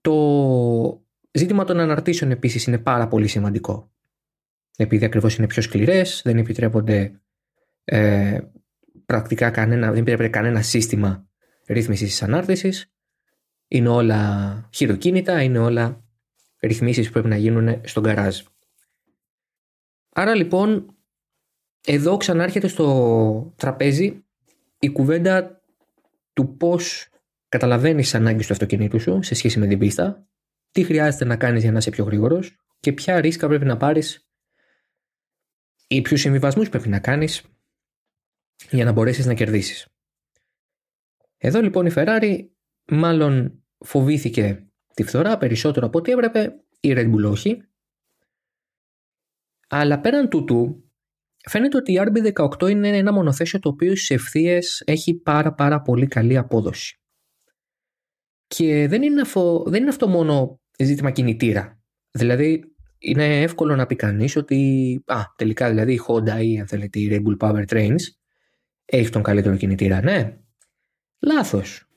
Το 0.00 1.06
ζήτημα 1.30 1.64
των 1.64 1.80
αναρτήσεων 1.80 2.30
επίσης 2.30 2.66
είναι 2.66 2.78
πάρα 2.78 3.08
πολύ 3.08 3.28
σημαντικό 3.28 3.94
επειδή 4.76 5.04
ακριβώς 5.04 5.36
είναι 5.36 5.46
πιο 5.46 5.62
σκληρές, 5.62 6.20
δεν 6.24 6.38
επιτρέπονται 6.38 7.20
ε, 7.84 8.38
πρακτικά 9.06 9.50
κανένα, 9.50 9.86
δεν 9.86 9.96
επιτρέπεται 9.96 10.28
κανένα 10.28 10.62
σύστημα 10.62 11.26
ρύθμισης 11.66 12.08
της 12.08 12.22
ανάρτησης. 12.22 12.92
Είναι 13.68 13.88
όλα 13.88 14.68
χειροκίνητα, 14.72 15.42
είναι 15.42 15.58
όλα 15.58 16.04
ρυθμίσεις 16.60 17.06
που 17.06 17.12
πρέπει 17.12 17.28
να 17.28 17.36
γίνουν 17.36 17.80
στον 17.84 18.02
καράζ. 18.02 18.40
Άρα 20.08 20.34
λοιπόν, 20.34 20.93
εδώ 21.86 22.16
ξανάρχεται 22.16 22.68
στο 22.68 23.52
τραπέζι 23.56 24.24
η 24.78 24.90
κουβέντα 24.90 25.62
του 26.32 26.56
πώς 26.56 27.08
καταλαβαίνεις 27.48 28.04
τις 28.04 28.14
ανάγκες 28.14 28.46
του 28.46 28.52
αυτοκινήτου 28.52 29.00
σου 29.00 29.22
σε 29.22 29.34
σχέση 29.34 29.58
με 29.58 29.66
την 29.66 29.78
πίστα, 29.78 30.26
τι 30.70 30.84
χρειάζεται 30.84 31.24
να 31.24 31.36
κάνεις 31.36 31.62
για 31.62 31.72
να 31.72 31.78
είσαι 31.78 31.90
πιο 31.90 32.04
γρήγορος 32.04 32.56
και 32.80 32.92
ποια 32.92 33.20
ρίσκα 33.20 33.48
πρέπει 33.48 33.64
να 33.64 33.76
πάρεις 33.76 34.28
ή 35.86 36.02
ποιους 36.02 36.20
συμβιβασμούς 36.20 36.68
πρέπει 36.68 36.88
να 36.88 36.98
κάνεις 36.98 37.42
για 38.70 38.84
να 38.84 38.92
μπορέσεις 38.92 39.26
να 39.26 39.34
κερδίσεις. 39.34 39.88
Εδώ 41.36 41.60
λοιπόν 41.60 41.86
η 41.86 41.92
Ferrari 41.94 42.46
μάλλον 42.84 43.64
φοβήθηκε 43.78 44.66
τη 44.94 45.02
φθορά 45.02 45.38
περισσότερο 45.38 45.86
από 45.86 45.98
ό,τι 45.98 46.12
έπρεπε, 46.12 46.64
η 46.80 46.92
Red 46.96 47.14
Bull 47.14 47.30
όχι. 47.30 47.62
Αλλά 49.68 50.00
πέραν 50.00 50.28
τούτου, 50.28 50.83
φαίνεται 51.48 51.76
ότι 51.76 51.92
η 51.92 52.00
RB18 52.00 52.70
είναι 52.70 52.96
ένα 52.96 53.12
μονοθέσιο 53.12 53.58
το 53.58 53.68
οποίο 53.68 53.96
στις 53.96 54.10
ευθείες 54.10 54.82
έχει 54.86 55.14
πάρα 55.14 55.54
πάρα 55.54 55.80
πολύ 55.82 56.06
καλή 56.06 56.36
απόδοση. 56.36 56.98
Και 58.46 58.88
δεν 58.88 59.02
είναι, 59.02 59.20
αυτό, 59.20 59.64
δεν 59.66 59.80
είναι 59.80 59.90
αυτό 59.90 60.08
μόνο 60.08 60.60
ζήτημα 60.78 61.10
κινητήρα. 61.10 61.82
Δηλαδή, 62.10 62.74
είναι 62.98 63.42
εύκολο 63.42 63.76
να 63.76 63.86
πει 63.86 63.96
κανείς 63.96 64.36
ότι 64.36 65.02
α, 65.06 65.22
τελικά 65.36 65.68
δηλαδή 65.68 65.92
η 65.92 66.00
Honda 66.06 66.44
ή 66.44 66.58
αν 66.58 66.66
θέλετε 66.66 66.98
η 66.98 67.08
Red 67.10 67.22
Bull 67.22 67.48
Power 67.48 67.64
Trains 67.66 68.00
έχει 68.84 69.08
τον 69.08 69.22
καλύτερο 69.22 69.56
κινητήρα. 69.56 70.02
Ναι, 70.02 70.36
λάθος. 71.18 71.88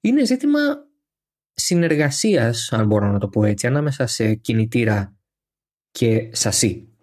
Είναι 0.00 0.24
ζήτημα 0.24 0.58
συνεργασίας, 1.52 2.72
αν 2.72 2.86
μπορώ 2.86 3.10
να 3.12 3.18
το 3.18 3.28
πω 3.28 3.44
έτσι, 3.44 3.66
ανάμεσα 3.66 4.06
σε 4.06 4.34
κινητήρα 4.34 5.16
και 5.90 6.30
σασί 6.32 6.95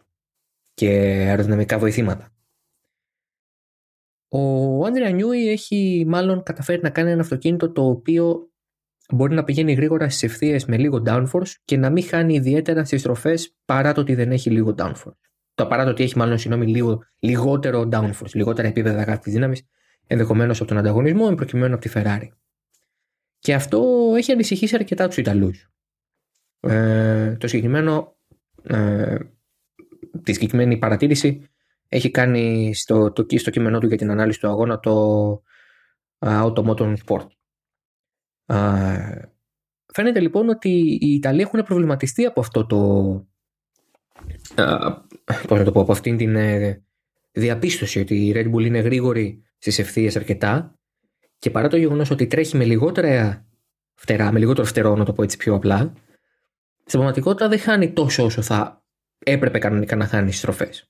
και 0.73 0.89
αεροδυναμικά 1.27 1.79
βοηθήματα. 1.79 2.27
Ο 4.27 4.85
Άντρια 4.85 5.09
Νιούι 5.09 5.49
έχει 5.49 6.05
μάλλον 6.07 6.43
καταφέρει 6.43 6.81
να 6.81 6.89
κάνει 6.89 7.11
ένα 7.11 7.21
αυτοκίνητο 7.21 7.71
το 7.71 7.87
οποίο 7.87 8.51
μπορεί 9.09 9.33
να 9.33 9.43
πηγαίνει 9.43 9.73
γρήγορα 9.73 10.09
στις 10.09 10.23
ευθείες 10.23 10.65
με 10.65 10.77
λίγο 10.77 11.03
downforce 11.05 11.51
και 11.65 11.77
να 11.77 11.89
μην 11.89 12.03
χάνει 12.03 12.33
ιδιαίτερα 12.33 12.85
στις 12.85 12.99
στροφές 12.99 13.55
παρά 13.65 13.93
το 13.93 14.01
ότι 14.01 14.15
δεν 14.15 14.31
έχει 14.31 14.49
λίγο 14.49 14.75
downforce. 14.77 15.17
Το 15.55 15.65
παρά 15.65 15.83
το 15.83 15.89
ότι 15.89 16.03
έχει 16.03 16.17
μάλλον 16.17 16.37
συγγνώμη, 16.37 16.67
λίγο, 16.67 17.03
λιγότερο 17.19 17.89
downforce, 17.91 18.33
λιγότερα 18.33 18.67
επίπεδα 18.67 19.03
κάθε 19.03 19.31
δύναμης, 19.31 19.67
ενδεχομένως 20.07 20.59
από 20.59 20.67
τον 20.67 20.77
ανταγωνισμό, 20.77 21.25
εν 21.29 21.35
προκειμένου 21.35 21.73
από 21.73 21.83
τη 21.83 21.91
Ferrari. 21.93 22.27
Και 23.39 23.53
αυτό 23.53 24.11
έχει 24.17 24.31
ανησυχήσει 24.31 24.75
αρκετά 24.75 25.07
τους 25.07 25.17
Ιταλούς. 25.17 25.69
Ε, 26.59 27.35
το 27.35 27.47
συγκεκριμένο, 27.47 28.15
ε, 28.63 29.17
τη 30.23 30.33
συγκεκριμένη 30.33 30.77
παρατήρηση 30.77 31.47
έχει 31.89 32.11
κάνει 32.11 32.73
στο, 32.75 33.11
το, 33.11 33.25
στο 33.35 33.49
κείμενό 33.49 33.79
του 33.79 33.87
για 33.87 33.97
την 33.97 34.11
ανάλυση 34.11 34.39
του 34.39 34.47
αγώνα 34.47 34.79
το 34.79 35.43
uh, 36.19 36.43
Automotor 36.43 36.93
Sport. 37.05 37.27
Φαίνεται 39.93 40.19
λοιπόν 40.19 40.49
ότι 40.49 40.69
οι 41.01 41.13
Ιταλοί 41.13 41.41
έχουν 41.41 41.63
προβληματιστεί 41.63 42.25
από 42.25 42.39
αυτό 42.39 42.65
το. 42.65 42.77
Πώς 45.47 45.57
να 45.59 45.63
το 45.63 45.71
πω, 45.71 45.81
από 45.81 45.91
αυτήν 45.91 46.17
την 46.17 46.35
ε, 46.35 46.83
διαπίστωση 47.31 47.99
ότι 47.99 48.15
η 48.15 48.33
Red 48.35 48.53
Bull 48.53 48.65
είναι 48.65 48.79
γρήγορη 48.79 49.43
στις 49.57 49.79
ευθείες 49.79 50.15
αρκετά 50.15 50.79
και 51.37 51.49
παρά 51.49 51.67
το 51.67 51.77
γεγονός 51.77 52.09
ότι 52.09 52.27
τρέχει 52.27 52.57
με 52.57 52.65
λιγότερα 52.65 53.45
φτερά, 53.93 54.31
με 54.31 54.39
λιγότερο 54.39 54.67
φτερό, 54.67 54.95
να 54.95 55.05
το 55.05 55.13
πω 55.13 55.23
έτσι 55.23 55.37
πιο 55.37 55.53
απλά, 55.53 55.93
στην 56.85 56.99
πραγματικότητα 56.99 57.47
δεν 57.47 57.59
χάνει 57.59 57.93
τόσο 57.93 58.23
όσο 58.23 58.41
θα 58.41 58.82
έπρεπε 59.23 59.59
κανονικά 59.59 59.95
να 59.95 60.07
χάνει 60.07 60.25
στις 60.25 60.37
στροφές. 60.37 60.87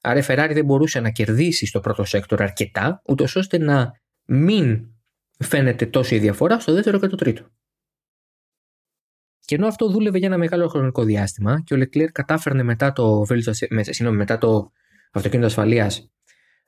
Άρα 0.00 0.18
η 0.18 0.22
Ferrari 0.26 0.50
δεν 0.52 0.64
μπορούσε 0.64 1.00
να 1.00 1.10
κερδίσει 1.10 1.66
στο 1.66 1.80
πρώτο 1.80 2.04
sector 2.04 2.42
αρκετά, 2.42 3.02
ούτως 3.04 3.36
ώστε 3.36 3.58
να 3.58 4.00
μην 4.24 4.86
φαίνεται 5.38 5.86
τόσο 5.86 6.14
η 6.14 6.18
διαφορά 6.18 6.60
στο 6.60 6.72
δεύτερο 6.72 6.98
και 6.98 7.06
το 7.06 7.16
τρίτο. 7.16 7.48
Και 9.40 9.54
ενώ 9.54 9.66
αυτό 9.66 9.90
δούλευε 9.90 10.18
για 10.18 10.26
ένα 10.26 10.38
μεγάλο 10.38 10.68
χρονικό 10.68 11.04
διάστημα 11.04 11.62
και 11.62 11.74
ο 11.74 11.76
Leclerc 11.76 12.08
κατάφερνε 12.12 12.62
μετά 12.62 12.92
το, 12.92 13.26
μετά 14.10 14.38
το 14.38 14.72
αυτοκίνητο 15.12 15.46
ασφαλείας 15.46 16.10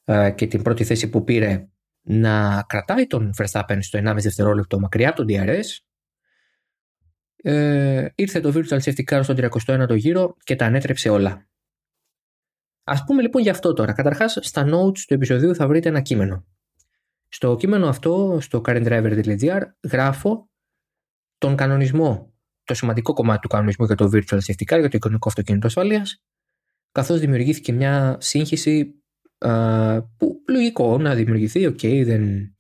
ε, 0.05 0.31
και 0.31 0.47
την 0.47 0.63
πρώτη 0.63 0.85
θέση 0.85 1.09
που 1.09 1.25
πήρε 1.25 1.69
να 2.03 2.65
κρατάει 2.69 3.07
τον 3.07 3.31
Verstappen 3.39 3.79
στο 3.81 4.01
1,5 4.05 4.17
δευτερόλεπτο 4.19 4.79
μακριά 4.79 5.09
από 5.09 5.17
τον 5.17 5.27
DRS, 5.31 5.65
ε, 7.51 8.09
ήρθε 8.15 8.41
το 8.41 8.53
Virtual 8.55 8.81
Safety 8.81 9.05
Car 9.11 9.21
στον 9.23 9.37
31ο 9.39 9.97
γύρο 9.97 10.37
και 10.45 10.57
τα 10.57 10.67
ανέτρεψε 10.67 11.09
όλα. 11.09 11.49
Α 12.85 13.05
πούμε 13.05 13.23
λοιπόν 13.23 13.43
για 13.43 13.53
αυτό 13.53 13.73
τώρα. 13.73 13.93
Καταρχάς, 13.93 14.39
στα 14.41 14.65
notes 14.65 14.99
του 15.07 15.15
επεισοδίου 15.15 15.55
θα 15.55 15.69
βρείτε 15.69 15.89
ένα 15.89 16.01
κείμενο 16.01 16.47
στο 17.29 17.57
κείμενο 17.57 17.89
αυτό, 17.89 18.39
στο 18.41 18.63
currentdriver.gr, 18.65 19.61
γράφω 19.91 20.51
τον 21.39 21.57
κανονισμό, 21.57 22.35
το 22.65 22.75
σημαντικό 22.75 23.13
κομμάτι 23.13 23.41
του 23.41 23.49
κανονισμού 23.49 23.87
για 23.87 23.95
το 23.95 24.11
virtual 24.13 24.39
safety 24.39 24.75
car, 24.75 24.79
για 24.79 24.89
το 24.89 24.97
εικονικό 24.97 25.29
αυτοκίνητο 25.29 25.67
ασφαλεία, 25.67 26.07
καθώς 26.93 27.21
δημιουργήθηκε 27.21 27.73
μια 27.73 28.17
σύγχυση 28.21 29.03
α, 29.39 30.03
που 30.03 30.43
λογικό 30.49 30.99
να 30.99 31.15
δημιουργηθεί, 31.15 31.67
ok, 31.67 31.79
okay, 31.83 32.03
δεν, 32.05 32.56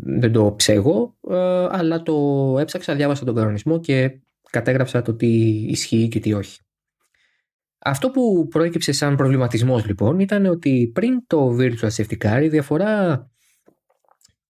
δεν 0.00 0.32
το 0.32 0.54
ψέγω, 0.56 1.16
αλλά 1.70 2.02
το 2.02 2.56
έψαξα, 2.58 2.94
διάβασα 2.94 3.24
τον 3.24 3.34
κανονισμό 3.34 3.80
και 3.80 4.20
κατέγραψα 4.50 5.02
το 5.02 5.14
τι 5.14 5.28
ισχύει 5.68 6.08
και 6.08 6.20
τι 6.20 6.32
όχι. 6.32 6.60
Αυτό 7.78 8.10
που 8.10 8.48
προέκυψε 8.50 8.92
σαν 8.92 9.16
προβληματισμός 9.16 9.86
λοιπόν 9.86 10.18
ήταν 10.18 10.46
ότι 10.46 10.90
πριν 10.94 11.26
το 11.26 11.56
virtual 11.58 11.88
safety 11.96 12.16
car 12.18 12.42
η 12.42 12.48
διαφορά 12.48 13.26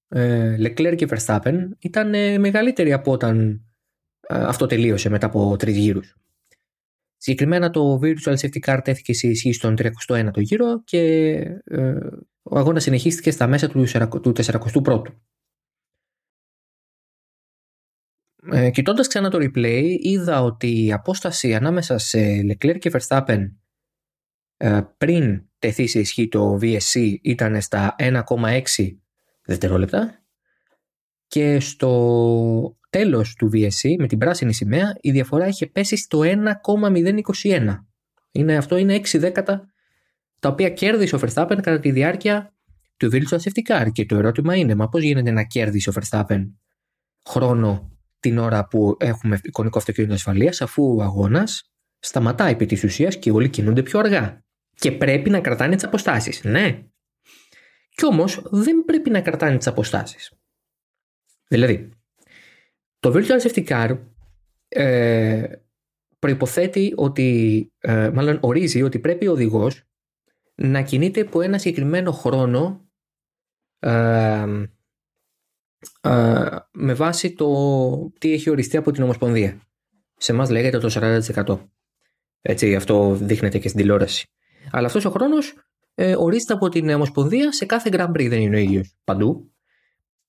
ε, 0.08 0.56
Leclerc 0.58 0.94
και 0.96 1.08
Verstappen 1.10 1.68
ήταν 1.78 2.14
ε, 2.14 2.38
μεγαλύτερη 2.38 2.92
από 2.92 3.12
όταν 3.12 3.62
ε, 4.20 4.42
αυτό 4.44 4.66
τελείωσε 4.66 5.08
μετά 5.08 5.26
από 5.26 5.56
τρεις 5.58 5.76
γύρους. 5.76 6.16
Συγκεκριμένα 7.22 7.70
το 7.70 8.00
Virtual 8.02 8.36
Safety 8.36 8.58
Car 8.66 8.80
τέθηκε 8.84 9.14
σε 9.14 9.28
ισχύ 9.28 9.52
στον 9.52 9.74
31ο 9.78 10.36
γύρο 10.36 10.82
και 10.84 11.00
ε, 11.64 11.94
ο 12.42 12.58
αγώνας 12.58 12.82
συνεχίστηκε 12.82 13.30
στα 13.30 13.46
μέσα 13.46 13.68
του 13.68 13.84
41ου. 13.88 15.02
Ε, 18.52 18.70
κοιτώντας 18.70 19.06
ξανά 19.06 19.30
το 19.30 19.38
replay 19.40 19.96
είδα 20.00 20.42
ότι 20.42 20.84
η 20.84 20.92
απόσταση 20.92 21.54
ανάμεσα 21.54 21.98
σε 21.98 22.18
Leclerc 22.18 22.78
και 22.78 22.90
Verstappen 22.92 23.52
ε, 24.56 24.80
πριν 24.98 25.44
τεθεί 25.58 25.86
σε 25.86 25.98
ισχύ 25.98 26.28
το 26.28 26.58
VSC 26.62 27.14
ήταν 27.22 27.60
στα 27.60 27.94
1,6 27.98 28.62
δευτερόλεπτα 29.44 30.24
και 31.26 31.60
στο 31.60 32.76
τέλος 32.92 33.34
του 33.34 33.50
VSC 33.52 33.94
με 33.98 34.06
την 34.06 34.18
πράσινη 34.18 34.54
σημαία 34.54 34.96
η 35.00 35.10
διαφορά 35.10 35.46
είχε 35.46 35.66
πέσει 35.66 35.96
στο 35.96 36.20
1,021. 37.42 37.78
Είναι, 38.32 38.56
αυτό 38.56 38.76
είναι 38.76 38.96
6 38.96 39.18
δέκατα 39.18 39.72
τα 40.38 40.48
οποία 40.48 40.70
κέρδισε 40.70 41.16
ο 41.16 41.20
Verstappen 41.22 41.58
κατά 41.62 41.78
τη 41.78 41.90
διάρκεια 41.90 42.54
του 42.96 43.10
virtual 43.12 43.36
safety 43.36 43.62
car. 43.68 43.92
Και 43.92 44.06
το 44.06 44.16
ερώτημα 44.16 44.56
είναι, 44.56 44.74
μα 44.74 44.88
πώς 44.88 45.02
γίνεται 45.02 45.30
να 45.30 45.42
κέρδισε 45.44 45.90
ο 45.90 45.92
Verstappen 45.96 46.40
χρόνο 47.28 47.90
την 48.20 48.38
ώρα 48.38 48.66
που 48.66 48.96
έχουμε 48.98 49.40
εικονικό 49.42 49.78
αυτοκίνητο 49.78 50.14
ασφαλείας, 50.14 50.60
αφού 50.60 50.96
ο 50.96 51.02
αγώνας 51.02 51.70
σταματάει 51.98 52.52
επί 52.52 52.66
της 52.66 52.84
ουσίας 52.84 53.18
και 53.18 53.30
όλοι 53.30 53.48
κινούνται 53.48 53.82
πιο 53.82 53.98
αργά. 53.98 54.44
Και 54.74 54.92
πρέπει 54.92 55.30
να 55.30 55.40
κρατάνε 55.40 55.74
τις 55.74 55.84
αποστάσεις. 55.84 56.44
Ναι. 56.44 56.82
Κι 57.94 58.06
όμως 58.06 58.42
δεν 58.50 58.84
πρέπει 58.84 59.10
να 59.10 59.20
κρατάνε 59.20 59.56
τις 59.56 59.66
αποστάσεις. 59.66 60.32
Δηλαδή, 61.48 61.90
το 63.02 63.12
virtual 63.14 63.40
safety 63.40 63.66
car 63.66 63.98
ε, 64.68 65.46
προϋποθέτει 66.18 66.92
ότι, 66.96 67.70
ε, 67.78 68.10
μάλλον 68.10 68.38
ορίζει 68.40 68.82
ότι 68.82 68.98
πρέπει 68.98 69.26
ο 69.26 69.32
οδηγός 69.32 69.82
να 70.54 70.82
κινείται 70.82 71.20
από 71.20 71.40
ένα 71.40 71.58
συγκεκριμένο 71.58 72.12
χρόνο 72.12 72.88
ε, 73.78 74.66
ε, 76.00 76.46
με 76.72 76.94
βάση 76.94 77.32
το 77.32 77.48
τι 78.18 78.32
έχει 78.32 78.50
οριστεί 78.50 78.76
από 78.76 78.90
την 78.90 79.02
Ομοσπονδία. 79.02 79.60
Σε 80.16 80.32
εμάς 80.32 80.50
λέγεται 80.50 80.78
το 80.78 80.90
40%. 81.34 81.58
Έτσι, 82.40 82.74
αυτό 82.74 83.14
δείχνεται 83.14 83.58
και 83.58 83.68
στην 83.68 83.80
τηλεόραση. 83.80 84.26
Αλλά 84.70 84.86
αυτός 84.86 85.04
ο 85.04 85.10
χρόνος 85.10 85.54
ε, 85.94 86.16
ορίζεται 86.16 86.52
από 86.52 86.68
την 86.68 86.88
Ομοσπονδία 86.88 87.52
σε 87.52 87.66
κάθε 87.66 87.90
Grand 87.92 88.10
Prix, 88.10 88.28
δεν 88.28 88.40
είναι 88.40 88.56
ο 88.56 88.60
ίδιος 88.60 88.94
παντού. 89.04 89.52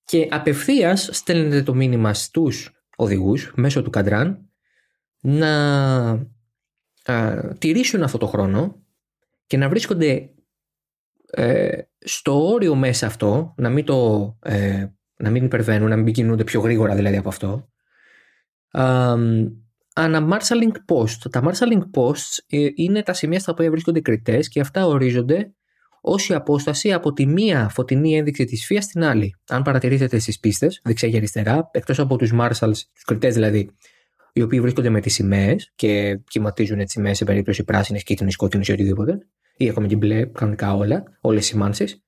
Και 0.05 0.27
απευθείας 0.31 1.09
στέλνετε 1.11 1.63
το 1.63 1.73
μήνυμα 1.73 2.13
στους 2.13 2.71
οδηγούς 2.95 3.51
μέσω 3.55 3.81
του 3.81 3.89
Καντράν 3.89 4.49
να 5.19 6.09
α, 7.05 7.37
τηρήσουν 7.57 8.03
αυτό 8.03 8.17
το 8.17 8.27
χρόνο 8.27 8.83
και 9.47 9.57
να 9.57 9.69
βρίσκονται 9.69 10.29
ε, 11.31 11.81
στο 11.99 12.47
όριο 12.47 12.75
μέσα 12.75 13.05
αυτό, 13.05 13.53
να 13.57 13.69
μην, 13.69 13.85
το, 13.85 14.37
ε, 14.41 14.85
να 15.17 15.29
μην 15.29 15.45
υπερβαίνουν, 15.45 15.89
να 15.89 15.95
μην 15.95 16.13
κινούνται 16.13 16.43
πιο 16.43 16.61
γρήγορα 16.61 16.95
δηλαδή 16.95 17.17
από 17.17 17.29
αυτό. 17.29 17.69
Α, 18.71 19.15
ανα 19.93 20.27
marshalling 20.31 20.93
post. 20.93 21.29
Τα 21.29 21.43
marshalling 21.43 21.81
posts 21.95 22.37
ε, 22.47 22.67
είναι 22.75 23.03
τα 23.03 23.13
σημεία 23.13 23.39
στα 23.39 23.51
οποία 23.51 23.69
βρίσκονται 23.69 24.01
κριτές 24.01 24.47
και 24.47 24.59
αυτά 24.59 24.85
ορίζονται 24.85 25.53
ως 26.05 26.29
η 26.29 26.33
απόσταση 26.33 26.93
από 26.93 27.13
τη 27.13 27.25
μία 27.25 27.69
φωτεινή 27.69 28.15
ένδειξη 28.17 28.45
της 28.45 28.65
φίας 28.65 28.83
στην 28.83 29.03
άλλη. 29.03 29.35
Αν 29.47 29.61
παρατηρήσετε 29.61 30.19
στις 30.19 30.39
πίστες, 30.39 30.79
δεξιά 30.83 31.09
και 31.09 31.17
αριστερά, 31.17 31.69
εκτός 31.71 31.99
από 31.99 32.17
τους 32.17 32.31
marshals, 32.39 32.77
τους 32.93 33.03
κριτές 33.05 33.33
δηλαδή, 33.33 33.69
οι 34.33 34.41
οποίοι 34.41 34.61
βρίσκονται 34.61 34.89
με 34.89 34.99
τις 34.99 35.13
σημαίες 35.13 35.71
και 35.75 36.19
κυματίζουν 36.29 36.77
τι 36.77 36.91
σημαίε 36.91 37.13
σε 37.13 37.25
περίπτωση 37.25 37.63
πράσινη, 37.63 38.01
κίτρινη, 38.01 38.31
κόκκινη 38.31 38.63
ή 38.67 38.71
οτιδήποτε, 38.71 39.17
ή 39.57 39.69
ακόμη 39.69 39.87
και 39.87 39.95
μπλε, 39.95 40.25
κανονικά 40.25 40.75
όλα, 40.75 41.03
όλες 41.21 41.43
οι 41.43 41.47
σημάνσει. 41.47 42.03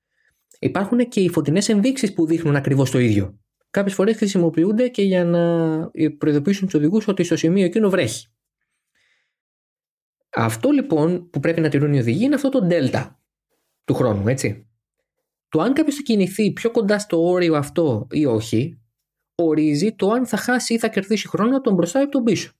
Υπάρχουν 0.58 1.08
και 1.08 1.20
οι 1.20 1.28
φωτεινές 1.28 1.68
ενδείξεις 1.68 2.12
που 2.12 2.26
δείχνουν 2.26 2.56
ακριβώς 2.56 2.90
το 2.90 2.98
ίδιο. 2.98 3.38
Κάποιες 3.70 3.94
φορές 3.94 4.16
χρησιμοποιούνται 4.16 4.88
και 4.88 5.02
για 5.02 5.24
να 5.24 5.90
προειδοποιήσουν 6.18 6.64
τους 6.64 6.74
οδηγούς 6.74 7.08
ότι 7.08 7.24
στο 7.24 7.36
σημείο 7.36 7.64
εκείνο 7.64 7.90
βρέχει. 7.90 8.26
Αυτό 10.30 10.70
λοιπόν 10.70 11.30
που 11.30 11.40
πρέπει 11.40 11.60
να 11.60 11.68
τηρούν 11.68 11.92
οι 11.92 11.98
οδηγοί 11.98 12.24
είναι 12.24 12.34
αυτό 12.34 12.48
το 12.48 12.66
delta 12.70 13.10
του 13.86 13.94
χρόνου, 13.94 14.28
έτσι. 14.28 14.66
Το 15.48 15.60
αν 15.60 15.72
κάποιος 15.72 15.94
θα 15.94 16.02
κινηθεί 16.02 16.52
πιο 16.52 16.70
κοντά 16.70 16.98
στο 16.98 17.24
όριο 17.28 17.56
αυτό 17.56 18.06
ή 18.10 18.26
όχι, 18.26 18.80
ορίζει 19.34 19.94
το 19.94 20.10
αν 20.10 20.26
θα 20.26 20.36
χάσει 20.36 20.74
ή 20.74 20.78
θα 20.78 20.88
κερδίσει 20.88 21.28
χρόνο 21.28 21.60
τον 21.60 21.74
μπροστά 21.74 22.02
ή 22.02 22.08
τον 22.08 22.24
πίσω. 22.24 22.52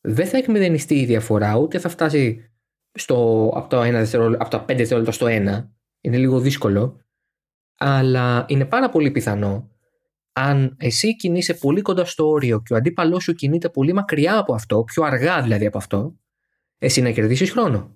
Δεν 0.00 0.26
θα 0.26 0.36
εκμηδενιστεί 0.36 1.00
η 1.00 1.04
διαφορά, 1.04 1.56
ούτε 1.56 1.78
θα 1.78 1.88
φτάσει 1.88 2.50
στο, 2.92 3.50
από, 3.54 3.68
το 3.68 3.80
1 3.80 4.34
από 4.38 4.50
τα 4.50 4.64
5 4.64 4.66
δευτερόλεπτα 4.66 5.12
στο 5.12 5.26
1. 5.26 5.30
Είναι 6.00 6.16
λίγο 6.16 6.40
δύσκολο. 6.40 7.00
Αλλά 7.78 8.44
είναι 8.48 8.64
πάρα 8.64 8.88
πολύ 8.88 9.10
πιθανό 9.10 9.74
αν 10.36 10.76
εσύ 10.78 11.16
κινείσαι 11.16 11.54
πολύ 11.54 11.80
κοντά 11.80 12.04
στο 12.04 12.28
όριο 12.28 12.62
και 12.62 12.72
ο 12.72 12.76
αντίπαλός 12.76 13.22
σου 13.22 13.34
κινείται 13.34 13.68
πολύ 13.68 13.92
μακριά 13.92 14.38
από 14.38 14.54
αυτό, 14.54 14.84
πιο 14.84 15.02
αργά 15.02 15.42
δηλαδή 15.42 15.66
από 15.66 15.78
αυτό, 15.78 16.14
εσύ 16.78 17.00
να 17.00 17.10
κερδίσεις 17.10 17.50
χρόνο. 17.50 17.92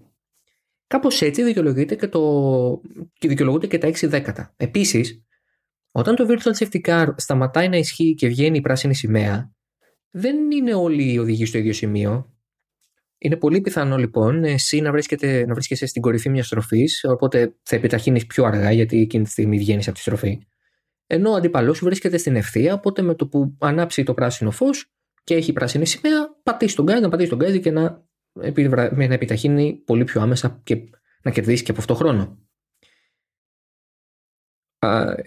Κάπως 0.88 1.22
έτσι 1.22 1.42
δικαιολογείται 1.42 1.94
και, 1.94 2.08
το... 2.08 2.80
και 3.18 3.28
δικαιολογούνται 3.28 3.66
και 3.66 3.78
τα 3.78 3.88
6 3.88 4.08
δέκατα. 4.08 4.54
Επίσης, 4.56 5.22
όταν 5.92 6.14
το 6.16 6.26
virtual 6.28 6.64
safety 6.64 6.80
car 6.86 7.06
σταματάει 7.16 7.68
να 7.68 7.76
ισχύει 7.76 8.14
και 8.14 8.28
βγαίνει 8.28 8.56
η 8.56 8.60
πράσινη 8.60 8.94
σημαία, 8.94 9.52
δεν 10.10 10.50
είναι 10.50 10.74
όλοι 10.74 11.12
οι 11.12 11.18
οδηγοί 11.18 11.46
στο 11.46 11.58
ίδιο 11.58 11.72
σημείο. 11.72 12.32
Είναι 13.18 13.36
πολύ 13.36 13.60
πιθανό 13.60 13.96
λοιπόν 13.96 14.44
εσύ 14.44 14.80
να, 14.80 14.90
βρίσκεται, 14.90 15.46
να 15.46 15.54
βρίσκεσαι 15.54 15.86
στην 15.86 16.02
κορυφή 16.02 16.28
μιας 16.28 16.46
στροφής, 16.46 17.04
οπότε 17.08 17.54
θα 17.62 17.76
επιταχύνεις 17.76 18.26
πιο 18.26 18.44
αργά 18.44 18.72
γιατί 18.72 19.00
εκείνη 19.00 19.24
τη 19.24 19.30
στιγμή 19.30 19.58
βγαίνεις 19.58 19.86
από 19.86 19.96
τη 19.96 20.02
στροφή. 20.02 20.38
Ενώ 21.06 21.30
ο 21.30 21.34
αντίπαλό 21.34 21.74
σου 21.74 21.84
βρίσκεται 21.84 22.16
στην 22.16 22.36
ευθεία, 22.36 22.74
οπότε 22.74 23.02
με 23.02 23.14
το 23.14 23.26
που 23.26 23.56
ανάψει 23.58 24.02
το 24.02 24.14
πράσινο 24.14 24.50
φως 24.50 24.92
και 25.24 25.34
έχει 25.34 25.52
πράσινη 25.52 25.86
σημαία, 25.86 26.36
πατήσει 26.42 26.76
τον 26.76 26.84
γκάζι, 26.84 27.00
να 27.00 27.08
πατήσει 27.08 27.28
τον 27.28 27.38
γκάζι 27.38 27.60
και 27.60 27.70
να, 27.70 28.07
να 29.08 29.14
επιταχύνει 29.14 29.82
πολύ 29.86 30.04
πιο 30.04 30.20
άμεσα 30.20 30.60
και 30.64 30.76
να 31.22 31.30
κερδίσει 31.30 31.62
και 31.62 31.70
από 31.70 31.80
αυτό 31.80 31.94
χρόνο 31.94 32.38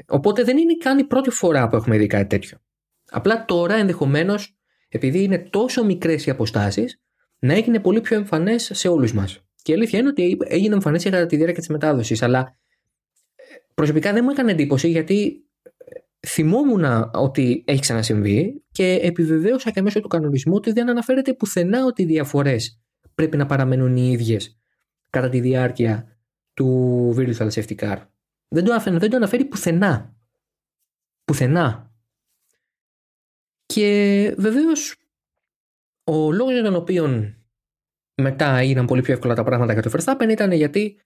οπότε 0.08 0.44
δεν 0.44 0.58
είναι 0.58 0.78
καν 0.78 0.98
η 0.98 1.04
πρώτη 1.04 1.30
φορά 1.30 1.68
που 1.68 1.76
έχουμε 1.76 1.98
δει 1.98 2.08
κάτι 2.08 2.28
τέτοιο. 2.28 2.58
Απλά 3.10 3.46
τώρα 3.46 3.76
ενδεχομένως, 3.76 4.58
επειδή 4.90 5.24
είναι 5.24 5.40
τόσο 5.40 5.86
μικρές 5.86 6.26
οι 6.26 6.30
αποστάσεις, 6.30 7.02
να 7.40 7.54
έγινε 7.54 7.80
πολύ 7.80 8.02
πιο 8.02 8.16
εμφανές 8.16 8.70
σε 8.74 8.88
όλους 8.88 9.14
μας. 9.14 9.46
Και 9.62 9.72
η 9.72 9.76
αλήθεια 9.76 10.00
είναι 10.00 10.08
ότι 10.08 10.38
έγινε 10.44 10.74
εμφανές 10.74 11.04
κατά 11.04 11.26
τη 11.26 11.36
διάρκεια 11.36 11.60
της 11.60 11.68
μετάδοσης. 11.68 12.22
Αλλά 12.22 12.58
ε, 13.36 13.44
προσωπικά 13.74 14.14
δεν 14.14 14.24
μου 14.24 14.30
έκανε 14.32 14.52
εντύπωση 14.52 14.90
γιατί 14.90 15.46
ε, 15.64 16.28
θυμόμουν 16.28 17.10
ότι 17.14 17.64
έχει 17.68 17.82
ξανασυμβεί 17.82 18.64
και 18.72 19.00
επιβεβαίωσα 19.02 19.72
και 19.72 19.82
μέσω 19.82 20.00
του 20.00 20.08
κανονισμού 20.08 20.54
ότι 20.56 20.72
δεν 20.72 20.90
αναφέρεται 20.90 21.34
πουθενά 21.34 21.86
ότι 21.86 22.02
οι 22.02 22.06
διαφορές 22.06 22.82
πρέπει 23.16 23.38
να 23.38 23.46
παραμένουν 23.46 23.98
οι 23.98 24.12
ίδιες 24.12 24.62
κατά 25.10 25.30
τη 25.30 25.40
διάρκεια 25.40 26.18
του 26.54 27.14
virtual 27.18 27.50
safety 27.52 27.76
car. 27.76 28.06
Δεν 28.48 28.64
το, 28.64 28.72
αναφέρει, 28.72 28.98
δεν 28.98 29.10
το 29.10 29.16
αναφέρει 29.16 29.46
πουθενά. 29.46 30.16
Πουθενά. 31.24 31.94
Και 33.66 34.36
βεβαίως 34.38 34.96
ο 36.04 36.32
λόγος 36.32 36.54
για 36.54 36.64
τον 36.64 36.76
οποίο 36.76 37.34
μετά 38.22 38.58
έγιναν 38.58 38.86
πολύ 38.86 39.02
πιο 39.02 39.14
εύκολα 39.14 39.36
τα 39.36 39.44
πράγματα 39.44 39.74
για 39.74 39.82
το 39.82 39.92
Verstappen 39.94 40.30
ήταν 40.30 40.52
γιατί 40.52 41.00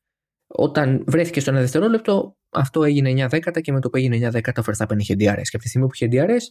όταν 0.48 1.04
βρέθηκε 1.08 1.40
στο 1.40 1.52
ένα 1.52 1.60
δευτερόλεπτο 1.60 2.38
αυτό 2.50 2.84
έγινε 2.84 3.26
9 3.26 3.30
δέκατα 3.30 3.62
και 3.62 3.72
με 3.72 3.82
το 3.82 3.90
που 3.90 3.98
έγινε 3.98 4.28
9 4.28 4.32
δέκατα 4.32 4.62
ο 4.62 4.64
Verstappen 4.68 4.98
είχε 4.98 5.14
DRS. 5.14 5.42
Και 5.44 5.56
από 5.56 5.64
τη 5.64 5.68
στιγμή 5.68 5.88
που 5.88 5.94
είχε 5.94 6.08
DRS 6.12 6.42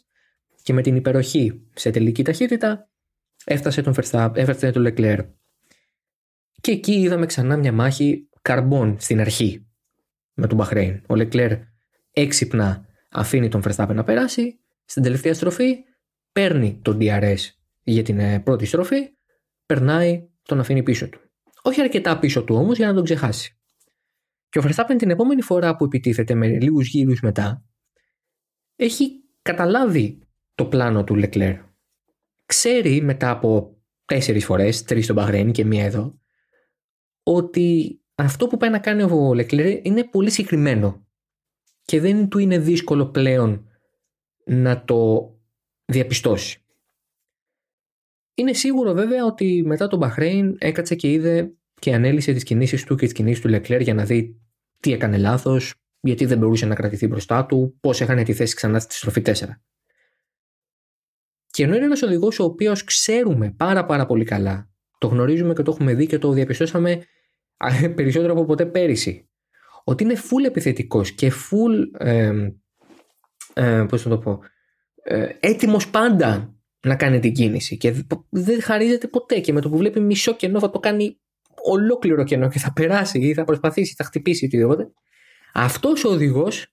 και 0.62 0.72
με 0.72 0.82
την 0.82 0.96
υπεροχή 0.96 1.62
σε 1.74 1.90
τελική 1.90 2.22
ταχύτητα 2.22 2.88
έφτασε 3.44 3.82
τον 3.82 3.94
Verstappen, 3.96 4.32
έφτασε 4.34 4.70
τον 4.70 4.86
Leclerc. 4.88 5.26
Και 6.64 6.72
εκεί 6.72 6.92
είδαμε 6.92 7.26
ξανά 7.26 7.56
μια 7.56 7.72
μάχη 7.72 8.28
καρμπών 8.42 8.96
στην 9.00 9.20
αρχή 9.20 9.66
με 10.34 10.46
τον 10.46 10.56
Μπαχρέιν. 10.56 11.02
Ο 11.06 11.14
Λεκλέρ 11.14 11.52
έξυπνα 12.10 12.86
αφήνει 13.10 13.48
τον 13.48 13.62
Verstappen 13.64 13.94
να 13.94 14.04
περάσει. 14.04 14.60
Στην 14.84 15.02
τελευταία 15.02 15.34
στροφή 15.34 15.74
παίρνει 16.32 16.80
τον 16.82 16.98
DRS 17.00 17.36
για 17.82 18.02
την 18.02 18.18
ε, 18.18 18.40
πρώτη 18.40 18.66
στροφή, 18.66 18.96
περνάει, 19.66 20.28
τον 20.42 20.60
αφήνει 20.60 20.82
πίσω 20.82 21.08
του. 21.08 21.20
Όχι 21.62 21.80
αρκετά 21.80 22.18
πίσω 22.18 22.44
του 22.44 22.54
όμως 22.54 22.76
για 22.76 22.86
να 22.86 22.94
τον 22.94 23.04
ξεχάσει. 23.04 23.58
Και 24.48 24.58
ο 24.58 24.62
Verstappen 24.64 24.94
την 24.98 25.10
επόμενη 25.10 25.42
φορά 25.42 25.76
που 25.76 25.84
επιτίθεται 25.84 26.34
με 26.34 26.46
λίγους 26.46 26.88
γύρους 26.88 27.20
μετά, 27.20 27.64
έχει 28.76 29.10
καταλάβει 29.42 30.18
το 30.54 30.64
πλάνο 30.66 31.04
του 31.04 31.14
Λεκλέρ. 31.14 31.56
Ξέρει 32.46 33.00
μετά 33.00 33.30
από 33.30 33.78
τέσσερις 34.04 34.44
φορές, 34.44 34.82
τρεις 34.82 35.04
στον 35.04 35.16
Μπαχρέιν 35.16 35.52
και 35.52 35.64
μία 35.64 35.84
εδώ, 35.84 36.18
ότι 37.24 37.98
αυτό 38.14 38.46
που 38.46 38.56
πάει 38.56 38.70
να 38.70 38.78
κάνει 38.78 39.02
ο 39.02 39.34
Λεκλέρ 39.34 39.86
είναι 39.86 40.04
πολύ 40.04 40.30
συγκεκριμένο 40.30 41.06
και 41.82 42.00
δεν 42.00 42.28
του 42.28 42.38
είναι 42.38 42.58
δύσκολο 42.58 43.06
πλέον 43.06 43.68
να 44.44 44.84
το 44.84 45.30
διαπιστώσει. 45.84 46.58
Είναι 48.34 48.52
σίγουρο 48.52 48.92
βέβαια 48.92 49.24
ότι 49.24 49.62
μετά 49.66 49.88
τον 49.88 49.98
Μπαχρέιν 49.98 50.56
έκατσε 50.58 50.94
και 50.94 51.10
είδε 51.12 51.54
και 51.80 51.94
ανέλησε 51.94 52.32
τις 52.32 52.42
κινήσεις 52.42 52.84
του 52.84 52.96
και 52.96 53.04
τις 53.04 53.14
κινήσεις 53.14 53.40
του 53.40 53.48
Λεκλέρ 53.48 53.80
για 53.80 53.94
να 53.94 54.04
δει 54.04 54.40
τι 54.80 54.92
έκανε 54.92 55.18
λάθος, 55.18 55.74
γιατί 56.00 56.24
δεν 56.24 56.38
μπορούσε 56.38 56.66
να 56.66 56.74
κρατηθεί 56.74 57.06
μπροστά 57.06 57.46
του, 57.46 57.76
πώς 57.80 58.00
έχανε 58.00 58.22
τη 58.22 58.32
θέση 58.32 58.54
ξανά 58.54 58.78
στη 58.78 58.94
στροφή 58.94 59.22
4. 59.24 59.32
Και 61.46 61.62
ενώ 61.62 61.74
είναι 61.74 61.84
ένας 61.84 62.02
οδηγός 62.02 62.38
ο 62.38 62.44
οποίος 62.44 62.84
ξέρουμε 62.84 63.50
πάρα 63.50 63.84
πάρα 63.84 64.06
πολύ 64.06 64.24
καλά, 64.24 64.73
το 65.04 65.10
γνωρίζουμε 65.10 65.54
και 65.54 65.62
το 65.62 65.70
έχουμε 65.70 65.94
δει 65.94 66.06
και 66.06 66.18
το 66.18 66.32
διαπιστώσαμε 66.32 67.02
περισσότερο 67.96 68.32
από 68.32 68.44
ποτέ 68.44 68.66
πέρυσι. 68.66 69.28
Ότι 69.84 70.04
είναι 70.04 70.16
full 70.16 70.46
επιθετικός 70.46 71.12
και 71.12 71.32
full, 71.32 72.06
ε, 72.06 72.32
ε, 73.54 73.84
πώς 73.88 74.02
θα 74.02 74.08
το 74.08 74.18
πω, 74.18 74.40
ε, 75.02 75.28
έτοιμος 75.40 75.90
πάντα 75.90 76.54
να 76.86 76.96
κάνει 76.96 77.20
την 77.20 77.32
κίνηση 77.32 77.76
και 77.76 78.04
δεν 78.30 78.62
χαρίζεται 78.62 79.06
ποτέ 79.08 79.40
και 79.40 79.52
με 79.52 79.60
το 79.60 79.68
που 79.68 79.76
βλέπει 79.76 80.00
μισό 80.00 80.34
κενό 80.34 80.58
θα 80.58 80.70
το 80.70 80.78
κάνει 80.78 81.20
ολόκληρο 81.62 82.24
κενό 82.24 82.48
και 82.48 82.58
θα 82.58 82.72
περάσει 82.72 83.18
ή 83.18 83.34
θα 83.34 83.44
προσπαθήσει, 83.44 83.94
θα 83.94 84.04
χτυπήσει 84.04 84.44
οτιδήποτε. 84.44 84.92
Αυτός 85.52 86.04
ο 86.04 86.08
οδηγός 86.08 86.72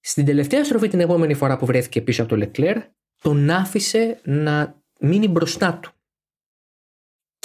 στην 0.00 0.24
τελευταία 0.24 0.64
στροφή 0.64 0.88
την 0.88 1.00
επόμενη 1.00 1.34
φορά 1.34 1.56
που 1.56 1.66
βρέθηκε 1.66 2.00
πίσω 2.00 2.22
από 2.22 2.30
το 2.30 2.36
Λεκλέρ 2.36 2.78
τον 3.22 3.50
άφησε 3.50 4.20
να 4.24 4.82
μείνει 5.00 5.28
μπροστά 5.28 5.78
του. 5.82 5.92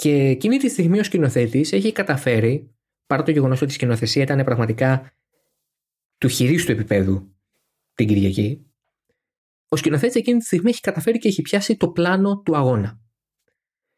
Και 0.00 0.12
εκείνη 0.12 0.56
τη 0.56 0.68
στιγμή 0.68 0.98
ο 0.98 1.04
σκηνοθέτης 1.04 1.72
έχει 1.72 1.92
καταφέρει, 1.92 2.74
παρά 3.06 3.22
το 3.22 3.30
γεγονός 3.30 3.62
ότι 3.62 3.70
η 3.70 3.74
σκηνοθεσία 3.74 4.22
ήταν 4.22 4.44
πραγματικά 4.44 5.12
του 6.18 6.28
χειρίστου 6.28 6.72
επίπεδου 6.72 7.34
την 7.94 8.06
Κυριακή, 8.06 8.66
ο 9.68 9.76
σκηνοθέτης 9.76 10.14
εκείνη 10.14 10.38
τη 10.38 10.44
στιγμή 10.44 10.70
έχει 10.70 10.80
καταφέρει 10.80 11.18
και 11.18 11.28
έχει 11.28 11.42
πιάσει 11.42 11.76
το 11.76 11.88
πλάνο 11.88 12.40
του 12.40 12.56
αγώνα. 12.56 13.00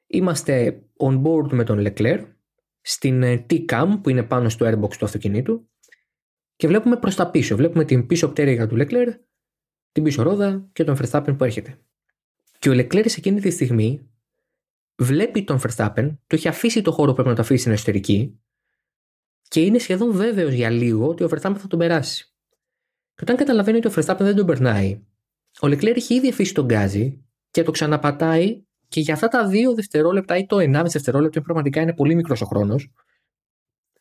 Είμαστε 0.06 0.82
on 0.98 1.22
board 1.22 1.52
με 1.52 1.64
τον 1.64 1.86
Leclerc 1.86 2.24
στην 2.80 3.22
ε, 3.22 3.46
T-Cam 3.50 3.98
που 4.02 4.10
είναι 4.10 4.22
πάνω 4.22 4.48
στο 4.48 4.66
airbox 4.66 4.96
του 4.96 5.04
αυτοκινήτου 5.04 5.70
και 6.56 6.66
βλέπουμε 6.66 6.96
προς 6.96 7.14
τα 7.14 7.30
πίσω. 7.30 7.56
Βλέπουμε 7.56 7.84
την 7.84 8.06
πίσω 8.06 8.28
πτέρυγα 8.28 8.66
του 8.66 8.76
Leclerc, 8.78 9.14
την 9.92 10.02
πίσω 10.02 10.22
ρόδα 10.22 10.68
και 10.72 10.84
τον 10.84 10.96
Verstappen 11.00 11.34
που 11.38 11.44
έρχεται. 11.44 11.78
Και 12.58 12.70
ο 12.70 12.72
Leclerc 12.72 13.04
σε 13.04 13.18
εκείνη 13.18 13.40
τη 13.40 13.50
στιγμή 13.50 14.11
βλέπει 15.02 15.44
τον 15.44 15.60
Verstappen, 15.60 16.16
του 16.26 16.34
έχει 16.34 16.48
αφήσει 16.48 16.82
το 16.82 16.92
χώρο 16.92 17.08
που 17.08 17.14
πρέπει 17.14 17.28
να 17.28 17.34
το 17.34 17.40
αφήσει 17.40 17.60
στην 17.60 17.72
εσωτερική 17.72 18.40
και 19.48 19.60
είναι 19.60 19.78
σχεδόν 19.78 20.12
βέβαιος 20.12 20.52
για 20.52 20.70
λίγο 20.70 21.08
ότι 21.08 21.24
ο 21.24 21.28
Verstappen 21.30 21.56
θα 21.58 21.66
τον 21.68 21.78
περάσει. 21.78 22.34
Και 23.14 23.22
όταν 23.22 23.36
καταλαβαίνει 23.36 23.76
ότι 23.76 23.86
ο 23.88 23.92
Verstappen 23.96 24.20
δεν 24.20 24.36
τον 24.36 24.46
περνάει, 24.46 25.00
ο 25.60 25.66
Leclerc 25.66 25.96
έχει 25.96 26.14
ήδη 26.14 26.28
αφήσει 26.28 26.54
τον 26.54 26.64
γκάζι 26.64 27.24
και 27.50 27.62
το 27.62 27.70
ξαναπατάει 27.70 28.62
και 28.88 29.00
για 29.00 29.14
αυτά 29.14 29.28
τα 29.28 29.48
δύο 29.48 29.74
δευτερόλεπτα 29.74 30.36
ή 30.36 30.46
το 30.46 30.56
1,5 30.60 30.84
δευτερόλεπτο, 30.88 31.40
πραγματικά 31.40 31.80
είναι 31.80 31.94
πολύ 31.94 32.14
μικρός 32.14 32.42
ο 32.42 32.46
χρόνος, 32.46 32.92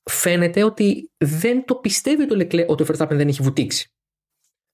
φαίνεται 0.03 0.63
ότι 0.63 1.11
δεν 1.17 1.65
το 1.65 1.75
πιστεύει 1.75 2.27
το 2.27 2.35
Leclerc 2.35 2.67
ότι 2.67 2.83
ο 2.83 2.85
Verstappen 2.89 3.15
δεν 3.15 3.27
έχει 3.27 3.41
βουτήξει. 3.41 3.91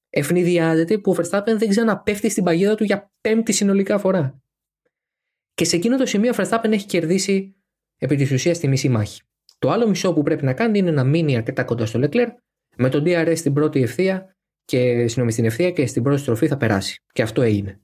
Ευνηδιάζεται 0.09 0.97
που 0.97 1.11
ο 1.11 1.15
Verstappen 1.19 1.55
δεν 1.57 1.69
ξαναπέφτει 1.69 2.29
στην 2.29 2.43
παγίδα 2.43 2.75
του 2.75 2.83
για 2.83 3.11
πέμπτη 3.21 3.51
συνολικά 3.51 3.97
φορά. 3.97 4.41
Και 5.57 5.65
σε 5.65 5.75
εκείνο 5.75 5.97
το 5.97 6.05
σημείο 6.05 6.31
ο 6.31 6.35
Verstappen 6.37 6.71
έχει 6.71 6.85
κερδίσει 6.85 7.55
επί 7.97 8.15
της 8.15 8.31
ουσίας 8.31 8.59
τη 8.59 8.67
μισή 8.67 8.89
μάχη. 8.89 9.21
Το 9.59 9.71
άλλο 9.71 9.87
μισό 9.87 10.13
που 10.13 10.23
πρέπει 10.23 10.45
να 10.45 10.53
κάνει 10.53 10.79
είναι 10.79 10.91
να 10.91 11.03
μείνει 11.03 11.35
αρκετά 11.35 11.63
κοντά 11.63 11.85
στο 11.85 11.99
Leclerc 12.03 12.27
με 12.75 12.89
τον 12.89 13.03
DRS 13.05 13.33
στην 13.35 13.53
πρώτη 13.53 13.81
ευθεία 13.81 14.35
και 14.65 15.07
συγγνώμη, 15.07 15.31
στην 15.31 15.45
ευθεία 15.45 15.71
και 15.71 15.85
στην 15.85 16.03
πρώτη 16.03 16.19
στροφή 16.19 16.47
θα 16.47 16.57
περάσει. 16.57 17.03
Και 17.13 17.21
αυτό 17.21 17.41
έγινε. 17.41 17.81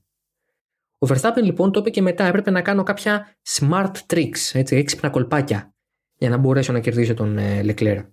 Ο 0.98 1.06
Verstappen 1.10 1.42
λοιπόν 1.42 1.72
το 1.72 1.80
είπε 1.80 1.90
και 1.90 2.02
μετά 2.02 2.24
έπρεπε 2.24 2.50
να 2.50 2.62
κάνω 2.62 2.82
κάποια 2.82 3.36
smart 3.48 3.92
tricks, 4.06 4.50
έτσι, 4.52 4.76
έξυπνα 4.76 5.10
κολπάκια 5.10 5.74
για 6.14 6.28
να 6.28 6.36
μπορέσω 6.36 6.72
να 6.72 6.80
κερδίσω 6.80 7.14
τον 7.14 7.38
ε, 7.38 7.60
Leclerc. 7.64 8.06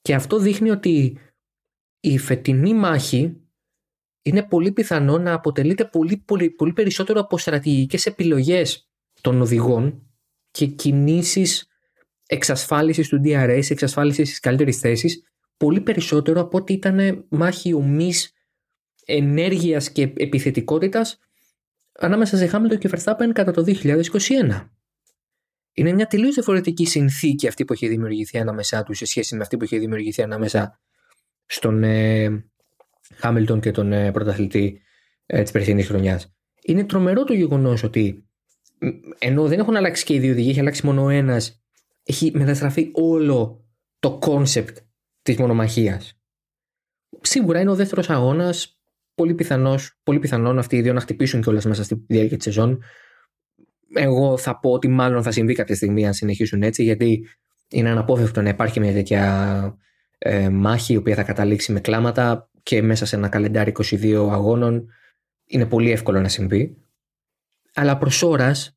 Και 0.00 0.14
αυτό 0.14 0.38
δείχνει 0.38 0.70
ότι 0.70 1.18
η 2.00 2.18
φετινή 2.18 2.74
μάχη 2.74 3.43
είναι 4.26 4.42
πολύ 4.42 4.72
πιθανό 4.72 5.18
να 5.18 5.32
αποτελείται 5.32 5.84
πολύ, 5.84 6.16
πολύ, 6.16 6.50
πολύ 6.50 6.72
περισσότερο 6.72 7.20
από 7.20 7.38
στρατηγικές 7.38 8.06
επιλογές 8.06 8.88
των 9.20 9.40
οδηγών 9.40 10.10
και 10.50 10.66
κινήσεις 10.66 11.68
εξασφάλισης 12.26 13.08
του 13.08 13.20
DRS, 13.24 13.62
εξασφάλισης 13.68 14.28
της 14.28 14.40
καλύτερης 14.40 14.78
θέσης, 14.78 15.22
πολύ 15.56 15.80
περισσότερο 15.80 16.40
από 16.40 16.58
ότι 16.58 16.72
ήταν 16.72 17.26
μάχη 17.28 17.72
ομής 17.72 18.32
ενέργειας 19.04 19.92
και 19.92 20.12
επιθετικότητας 20.16 21.18
ανάμεσα 21.92 22.36
σε 22.36 22.50
Hamilton 22.52 22.78
και 22.78 22.90
Verstappen 22.92 23.30
κατά 23.32 23.52
το 23.52 23.64
2021. 23.66 24.70
Είναι 25.72 25.92
μια 25.92 26.06
τελείως 26.06 26.34
διαφορετική 26.34 26.86
συνθήκη 26.86 27.46
αυτή 27.48 27.64
που 27.64 27.72
έχει 27.72 27.88
δημιουργηθεί 27.88 28.38
ανάμεσά 28.38 28.82
τους 28.82 28.98
σε 28.98 29.04
σχέση 29.04 29.36
με 29.36 29.42
αυτή 29.42 29.56
που 29.56 29.64
έχει 29.64 29.78
δημιουργηθεί 29.78 30.22
ανάμεσα 30.22 30.80
στον 31.46 31.82
ε, 31.82 32.44
Χάμιλτον 33.14 33.60
και 33.60 33.70
τον 33.70 33.92
ε, 33.92 34.10
πρωταθλητή 34.10 34.80
ε, 35.26 35.42
της 35.42 35.50
περσινής 35.50 35.86
χρονιάς. 35.86 36.34
Είναι 36.62 36.84
τρομερό 36.84 37.24
το 37.24 37.32
γεγονός 37.32 37.82
ότι 37.82 38.28
ενώ 39.18 39.46
δεν 39.48 39.58
έχουν 39.58 39.76
αλλάξει 39.76 40.04
και 40.04 40.14
οι 40.14 40.18
δύο 40.18 40.32
οδηγοί, 40.32 40.50
έχει 40.50 40.60
αλλάξει 40.60 40.86
μόνο 40.86 41.08
ένας, 41.08 41.62
έχει 42.02 42.32
μεταστραφεί 42.34 42.90
όλο 42.92 43.64
το 43.98 44.18
κόνσεπτ 44.18 44.78
της 45.22 45.36
μονομαχίας. 45.36 46.18
Σίγουρα 47.20 47.60
είναι 47.60 47.70
ο 47.70 47.74
δεύτερος 47.74 48.10
αγώνας. 48.10 48.78
Πολύ, 49.14 49.34
πιθανός, 49.34 50.00
πολύ 50.02 50.18
πιθανόν 50.18 50.58
αυτοί 50.58 50.76
οι 50.76 50.82
δύο 50.82 50.92
να 50.92 51.00
χτυπήσουν 51.00 51.42
κιόλας 51.42 51.64
μέσα 51.64 51.84
στη 51.84 52.04
διάρκεια 52.08 52.36
της 52.36 52.44
σεζόν. 52.46 52.82
Εγώ 53.94 54.36
θα 54.38 54.58
πω 54.58 54.70
ότι 54.70 54.88
μάλλον 54.88 55.22
θα 55.22 55.30
συμβεί 55.30 55.54
κάποια 55.54 55.74
στιγμή 55.74 56.06
αν 56.06 56.14
συνεχίσουν 56.14 56.62
έτσι, 56.62 56.82
γιατί 56.82 57.26
είναι 57.68 57.90
αναπόφευκτο 57.90 58.42
να 58.42 58.48
υπάρχει 58.48 58.80
μια 58.80 58.92
τέτοια 58.92 59.78
ε, 60.18 60.48
μάχη 60.48 60.92
η 60.92 60.96
οποία 60.96 61.14
θα 61.14 61.22
καταλήξει 61.22 61.72
με 61.72 61.80
κλάματα 61.80 62.50
και 62.62 62.82
μέσα 62.82 63.06
σε 63.06 63.16
ένα 63.16 63.28
καλεντάρι 63.28 63.72
22 63.76 64.28
αγώνων 64.30 64.88
είναι 65.44 65.66
πολύ 65.66 65.90
εύκολο 65.90 66.20
να 66.20 66.28
συμβεί. 66.28 66.76
Αλλά 67.74 67.98
προς 67.98 68.22
ώρας 68.22 68.74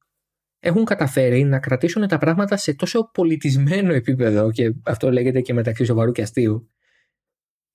έχουν 0.60 0.86
καταφέρει 0.86 1.44
να 1.44 1.60
κρατήσουν 1.60 2.08
τα 2.08 2.18
πράγματα 2.18 2.58
σε 2.58 2.74
τόσο 2.74 3.10
πολιτισμένο 3.14 3.94
επίπεδο 3.94 4.52
και 4.52 4.74
αυτό 4.84 5.12
λέγεται 5.12 5.42
και 5.42 5.54
μεταξύ 5.54 5.86
σοβαρού 5.86 6.12
και 6.12 6.22
αστείου 6.22 6.72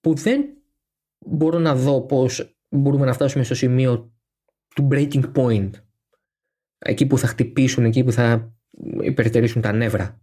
που 0.00 0.14
δεν 0.14 0.44
μπορώ 1.18 1.58
να 1.58 1.74
δω 1.74 2.06
πώς 2.06 2.56
μπορούμε 2.68 3.04
να 3.04 3.12
φτάσουμε 3.12 3.44
στο 3.44 3.54
σημείο 3.54 4.12
του 4.74 4.88
breaking 4.92 5.32
point 5.32 5.70
εκεί 6.78 7.06
που 7.06 7.18
θα 7.18 7.26
χτυπήσουν, 7.26 7.84
εκεί 7.84 8.04
που 8.04 8.12
θα 8.12 8.54
υπερτερήσουν 9.02 9.62
τα 9.62 9.72
νεύρα. 9.72 10.21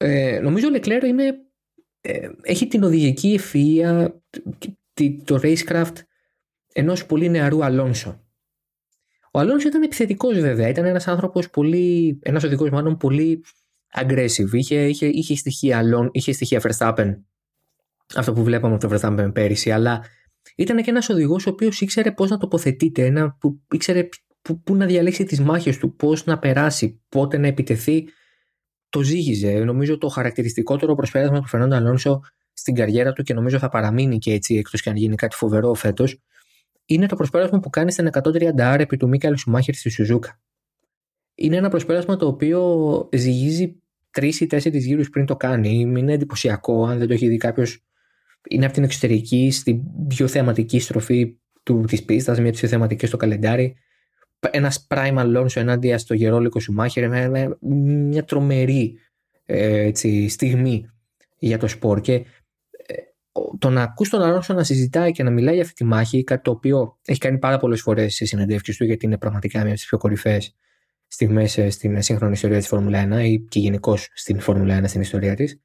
Ε, 0.00 0.40
νομίζω 0.42 0.68
ο 0.68 0.70
Leclerc 0.74 1.04
είναι, 1.06 1.34
ε, 2.00 2.28
έχει 2.42 2.66
την 2.66 2.82
οδηγική 2.82 3.40
ευφυΐα, 3.40 4.08
το 5.24 5.40
racecraft 5.42 5.94
ενός 6.72 7.06
πολύ 7.06 7.28
νεαρού 7.28 7.64
Αλόνσο. 7.64 8.22
Ο 9.32 9.38
Αλόνσο 9.38 9.68
ήταν 9.68 9.82
επιθετικός 9.82 10.38
βέβαια, 10.38 10.68
ήταν 10.68 10.84
ένας 10.84 11.08
άνθρωπος 11.08 11.50
πολύ, 11.50 12.18
ένας 12.22 12.44
οδηγός 12.44 12.70
μάλλον 12.70 12.96
πολύ 12.96 13.44
aggressive, 14.00 14.52
είχε, 14.52 14.88
είχε, 14.88 15.06
είχε, 15.06 15.36
στοιχεία, 15.36 16.10
είχε 16.12 16.32
στοιχεία 16.32 16.60
Verstappen, 16.62 17.14
αυτό 18.14 18.32
που 18.32 18.42
βλέπαμε 18.42 18.74
από 18.74 18.88
το 18.88 18.94
Verstappen 18.94 19.30
πέρυσι, 19.34 19.70
αλλά 19.70 20.04
ήταν 20.56 20.82
και 20.82 20.90
ένας 20.90 21.08
οδηγός 21.08 21.46
ο 21.46 21.50
οποίος 21.50 21.80
ήξερε 21.80 22.12
πώς 22.12 22.30
να 22.30 22.38
τοποθετείται, 22.38 23.04
ένα 23.04 23.36
που 23.40 23.60
ήξερε 23.72 24.08
πού 24.64 24.74
να 24.74 24.86
διαλέξει 24.86 25.24
τις 25.24 25.40
μάχες 25.40 25.78
του, 25.78 25.96
πώς 25.96 26.24
να 26.24 26.38
περάσει, 26.38 27.02
πότε 27.08 27.38
να 27.38 27.46
επιτεθεί 27.46 28.08
το 28.88 29.02
ζήγιζε. 29.02 29.52
Νομίζω 29.52 29.98
το 29.98 30.08
χαρακτηριστικότερο 30.08 30.94
προσπέρασμα 30.94 31.40
του 31.40 31.48
Φερνάντο 31.48 31.74
Αλόνσο 31.74 32.20
στην 32.52 32.74
καριέρα 32.74 33.12
του 33.12 33.22
και 33.22 33.34
νομίζω 33.34 33.58
θα 33.58 33.68
παραμείνει 33.68 34.18
και 34.18 34.32
έτσι 34.32 34.54
εκτός 34.54 34.82
και 34.82 34.90
αν 34.90 34.96
γίνει 34.96 35.14
κάτι 35.14 35.36
φοβερό 35.36 35.74
φέτος, 35.74 36.20
είναι 36.84 37.06
το 37.06 37.16
προσπέρασμα 37.16 37.60
που 37.60 37.70
κάνει 37.70 37.92
στην 37.92 38.10
130R 38.12 38.76
επί 38.78 38.96
του 38.96 39.08
Μίκαλ 39.08 39.36
Σουμάχερ 39.36 39.74
στη 39.74 39.90
Σουζούκα. 39.90 40.40
Είναι 41.34 41.56
ένα 41.56 41.68
προσπέρασμα 41.68 42.16
το 42.16 42.26
οποίο 42.26 43.08
ζυγίζει 43.12 43.82
τρεις 44.10 44.40
ή 44.40 44.46
τέσσερις 44.46 44.84
γύρους 44.86 45.10
πριν 45.10 45.26
το 45.26 45.36
κάνει. 45.36 45.80
Είναι 45.80 46.12
εντυπωσιακό, 46.12 46.86
αν 46.86 46.98
δεν 46.98 47.08
το 47.08 47.14
έχει 47.14 47.28
δει 47.28 47.36
κάποιος. 47.36 47.84
Είναι 48.48 48.64
από 48.64 48.74
την 48.74 48.84
εξωτερική, 48.84 49.50
στην 49.50 49.80
πιο 50.06 50.26
θεματική 50.26 50.78
στροφή 50.78 51.38
της 51.86 52.04
πίστας, 52.04 52.36
μια 52.36 52.42
από 52.44 52.52
τις 52.52 52.60
πιο 52.60 52.68
θεματικές 52.68 53.08
στο 53.08 53.16
καλεντάρι 53.16 53.76
ένας 54.50 54.86
prime 54.90 55.18
Alonso 55.18 55.56
ενάντια 55.56 55.98
στο 55.98 56.14
γερόλικο 56.14 56.60
Σουμάχερ 56.60 57.08
με 57.08 57.56
μια 57.60 58.24
τρομερή 58.24 58.98
ε, 59.44 59.80
έτσι, 59.80 60.28
στιγμή 60.28 60.90
για 61.38 61.58
το 61.58 61.68
σπορ 61.68 62.00
και 62.00 62.12
ε, 62.12 62.24
το 63.58 63.70
να 63.70 63.82
ακούς 63.82 64.08
τον 64.08 64.22
Αλόνσο 64.22 64.54
να 64.54 64.64
συζητάει 64.64 65.12
και 65.12 65.22
να 65.22 65.30
μιλάει 65.30 65.54
για 65.54 65.62
αυτή 65.62 65.74
τη 65.74 65.84
μάχη, 65.84 66.24
κάτι 66.24 66.42
το 66.42 66.50
οποίο 66.50 66.98
έχει 67.04 67.18
κάνει 67.18 67.38
πάρα 67.38 67.58
πολλές 67.58 67.80
φορές 67.80 68.14
σε 68.14 68.24
συνεντεύξεις 68.24 68.76
του, 68.76 68.84
γιατί 68.84 69.06
είναι 69.06 69.18
πραγματικά 69.18 69.58
μια 69.58 69.68
από 69.68 69.76
τις 69.76 69.86
πιο 69.86 69.98
κορυφαίες 69.98 70.54
στιγμές 71.06 71.58
ε, 71.58 71.70
στην 71.70 72.02
σύγχρονη 72.02 72.32
ιστορία 72.32 72.58
της 72.58 72.66
Φόρμουλα 72.66 73.08
1 73.18 73.24
ή 73.24 73.38
και 73.38 73.58
γενικώς 73.58 74.08
στην 74.14 74.40
Φόρμουλα 74.40 74.80
1 74.80 74.84
στην 74.86 75.00
ιστορία 75.00 75.34
της. 75.34 75.60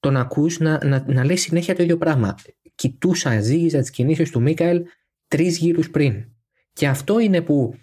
Το 0.00 0.10
να 0.10 0.20
ακούς 0.20 0.58
να, 0.58 0.84
να, 0.84 1.04
να 1.08 1.24
λέει 1.24 1.36
συνέχεια 1.36 1.74
το 1.74 1.82
ίδιο 1.82 1.96
πράγμα. 1.96 2.34
Κοιτούσα, 2.74 3.40
ζήγιζα 3.40 3.80
τις 3.80 3.90
κινήσεις 3.90 4.30
του 4.30 4.42
Μίκαελ 4.42 4.82
τρεις 5.28 5.58
γύρους 5.58 5.90
πριν. 5.90 6.24
Και 6.72 6.88
αυτό 6.88 7.18
είναι 7.18 7.40
που 7.40 7.74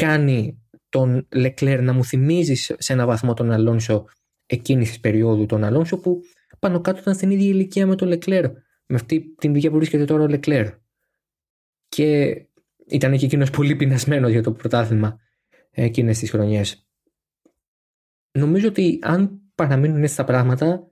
κάνει 0.00 0.62
τον 0.88 1.26
Λεκλέρ 1.34 1.82
να 1.82 1.92
μου 1.92 2.04
θυμίζει 2.04 2.54
σε 2.54 2.92
ένα 2.92 3.06
βαθμό 3.06 3.34
τον 3.34 3.50
Αλόνσο 3.50 4.04
εκείνης 4.46 4.88
της 4.88 5.00
περίοδου, 5.00 5.46
τον 5.46 5.64
Αλόνσο 5.64 5.98
που 5.98 6.20
πάνω 6.58 6.80
κάτω 6.80 7.00
ήταν 7.00 7.14
στην 7.14 7.30
ίδια 7.30 7.48
ηλικία 7.48 7.86
με 7.86 7.96
τον 7.96 8.08
Λεκλέρ, 8.08 8.50
με 8.86 8.94
αυτή 8.94 9.34
την 9.38 9.50
ηλικία 9.50 9.70
που 9.70 9.76
βρίσκεται 9.76 10.04
τώρα 10.04 10.22
ο 10.22 10.26
Λεκλέρ. 10.26 10.68
Και 11.88 12.36
ήταν 12.86 13.16
και 13.16 13.24
εκείνος 13.24 13.50
πολύ 13.50 13.76
πεινασμένος 13.76 14.30
για 14.30 14.42
το 14.42 14.52
πρωτάθλημα 14.52 15.20
εκείνες 15.70 16.18
τις 16.18 16.30
χρονιές. 16.30 16.88
Νομίζω 18.32 18.68
ότι 18.68 18.98
αν 19.02 19.40
παραμείνουν 19.54 20.02
έτσι 20.02 20.16
τα 20.16 20.24
πράγματα, 20.24 20.90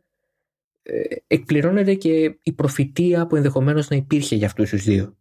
ε, 0.83 1.03
εκπληρώνεται 1.27 1.95
και 1.95 2.39
η 2.43 2.53
προφητεία 2.53 3.27
που 3.27 3.37
ενδεχομένως 3.37 3.89
να 3.89 3.97
υπήρχε 3.97 4.37
για 4.37 4.47
αυτούς 4.47 4.71
τους 4.71 4.83
δύο 4.83 5.17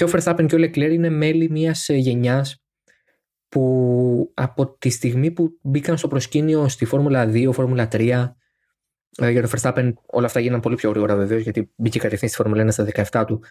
και 0.00 0.06
ο 0.06 0.10
Verstappen 0.12 0.46
και 0.46 0.54
ο 0.54 0.58
Leclerc 0.58 0.92
είναι 0.92 1.10
μέλη 1.10 1.50
μιας 1.50 1.88
ε, 1.88 1.94
γενιάς 1.94 2.62
που 3.48 4.32
από 4.34 4.76
τη 4.78 4.90
στιγμή 4.90 5.30
που 5.30 5.58
μπήκαν 5.62 5.98
στο 5.98 6.08
προσκήνιο 6.08 6.68
στη 6.68 6.84
Φόρμουλα 6.84 7.30
2, 7.30 7.50
Φόρμουλα 7.52 7.88
3 7.92 8.32
Δηλαδή 9.10 9.32
για 9.32 9.42
το 9.42 9.50
Verstappen 9.54 9.92
όλα 10.06 10.26
αυτά 10.26 10.40
γίνανε 10.40 10.62
πολύ 10.62 10.74
πιο 10.74 10.90
γρήγορα 10.90 11.16
βεβαίως, 11.16 11.42
γιατί 11.42 11.72
μπήκε 11.76 11.98
κατευθείαν 11.98 12.30
στη 12.30 12.42
Φόρμουλα 12.42 12.64
1 12.64 12.72
στα 12.72 13.22
17 13.22 13.24
του. 13.26 13.42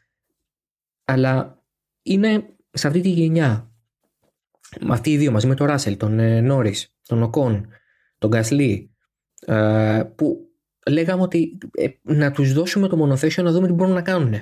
Αλλά 1.05 1.63
είναι 2.01 2.45
σε 2.71 2.87
αυτή 2.87 3.01
τη 3.01 3.09
γενιά. 3.09 3.71
Με 4.79 4.93
αυτοί 4.93 5.11
οι 5.11 5.17
δύο 5.17 5.31
μαζί 5.31 5.47
με 5.47 5.55
τον 5.55 5.67
Ράσελ, 5.67 5.97
τον 5.97 6.19
ε, 6.19 6.41
Νόρι, 6.41 6.75
τον 7.07 7.23
Οκόν, 7.23 7.67
τον 8.17 8.29
Γκασλί, 8.29 8.95
ε, 9.39 10.03
που 10.15 10.49
λέγαμε 10.89 11.21
ότι 11.21 11.57
ε, 11.71 11.87
να 12.01 12.31
τους 12.31 12.53
δώσουμε 12.53 12.87
το 12.87 12.97
μονοθέσιο 12.97 13.43
να 13.43 13.51
δούμε 13.51 13.67
τι 13.67 13.73
μπορούν 13.73 13.93
να 13.93 14.01
κάνουν. 14.01 14.33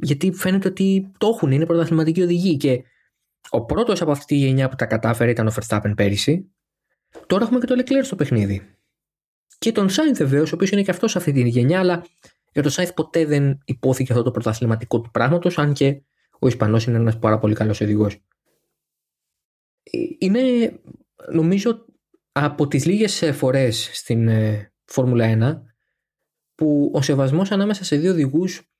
Γιατί 0.00 0.32
φαίνεται 0.32 0.68
ότι 0.68 1.12
το 1.18 1.28
έχουν, 1.34 1.50
είναι 1.50 1.66
πρωταθληματικοί 1.66 2.22
οδηγοί. 2.22 2.56
Και 2.56 2.84
ο 3.50 3.64
πρώτος 3.64 4.02
από 4.02 4.10
αυτή 4.10 4.24
τη 4.24 4.34
γενιά 4.34 4.68
που 4.68 4.76
τα 4.76 4.86
κατάφερε 4.86 5.30
ήταν 5.30 5.46
ο 5.46 5.52
Verstappen 5.54 5.92
πέρυσι. 5.96 6.50
Τώρα 7.26 7.44
έχουμε 7.44 7.58
και 7.58 7.66
το 7.66 7.74
Leclerc 7.78 8.04
στο 8.04 8.16
παιχνίδι. 8.16 8.76
Και 9.58 9.72
τον 9.72 9.88
Σάινθ 9.88 10.18
βεβαίως, 10.18 10.52
ο 10.52 10.54
οποίος 10.54 10.70
είναι 10.70 10.82
και 10.82 10.90
αυτός 10.90 11.10
σε 11.10 11.18
αυτή 11.18 11.32
τη 11.32 11.48
γενιά, 11.48 11.78
αλλά 11.78 12.04
για 12.52 12.62
τον 12.62 12.70
Σάινθ 12.70 12.92
ποτέ 12.92 13.24
δεν 13.24 13.58
υπόθηκε 13.64 14.12
αυτό 14.12 14.24
το 14.24 14.30
πρωταθληματικό 14.30 15.00
του 15.00 15.10
πράγματος, 15.10 15.58
αν 15.58 15.72
και 15.72 16.02
ο 16.38 16.46
Ισπανός 16.46 16.86
είναι 16.86 16.96
ένας 16.96 17.18
πάρα 17.18 17.38
πολύ 17.38 17.54
καλός 17.54 17.80
οδηγός. 17.80 18.14
Ε, 19.82 19.98
είναι, 20.18 20.40
νομίζω, 21.32 21.84
από 22.32 22.68
τις 22.68 22.84
λίγες 22.84 23.30
φορές 23.32 23.90
στην 23.92 24.28
ε, 24.28 24.72
Φόρμουλα 24.84 25.60
1 25.60 25.62
που 26.54 26.90
ο 26.94 27.02
σεβασμός 27.02 27.50
ανάμεσα 27.50 27.84
σε 27.84 27.96
δύο 27.96 28.12
οδηγούς 28.12 28.70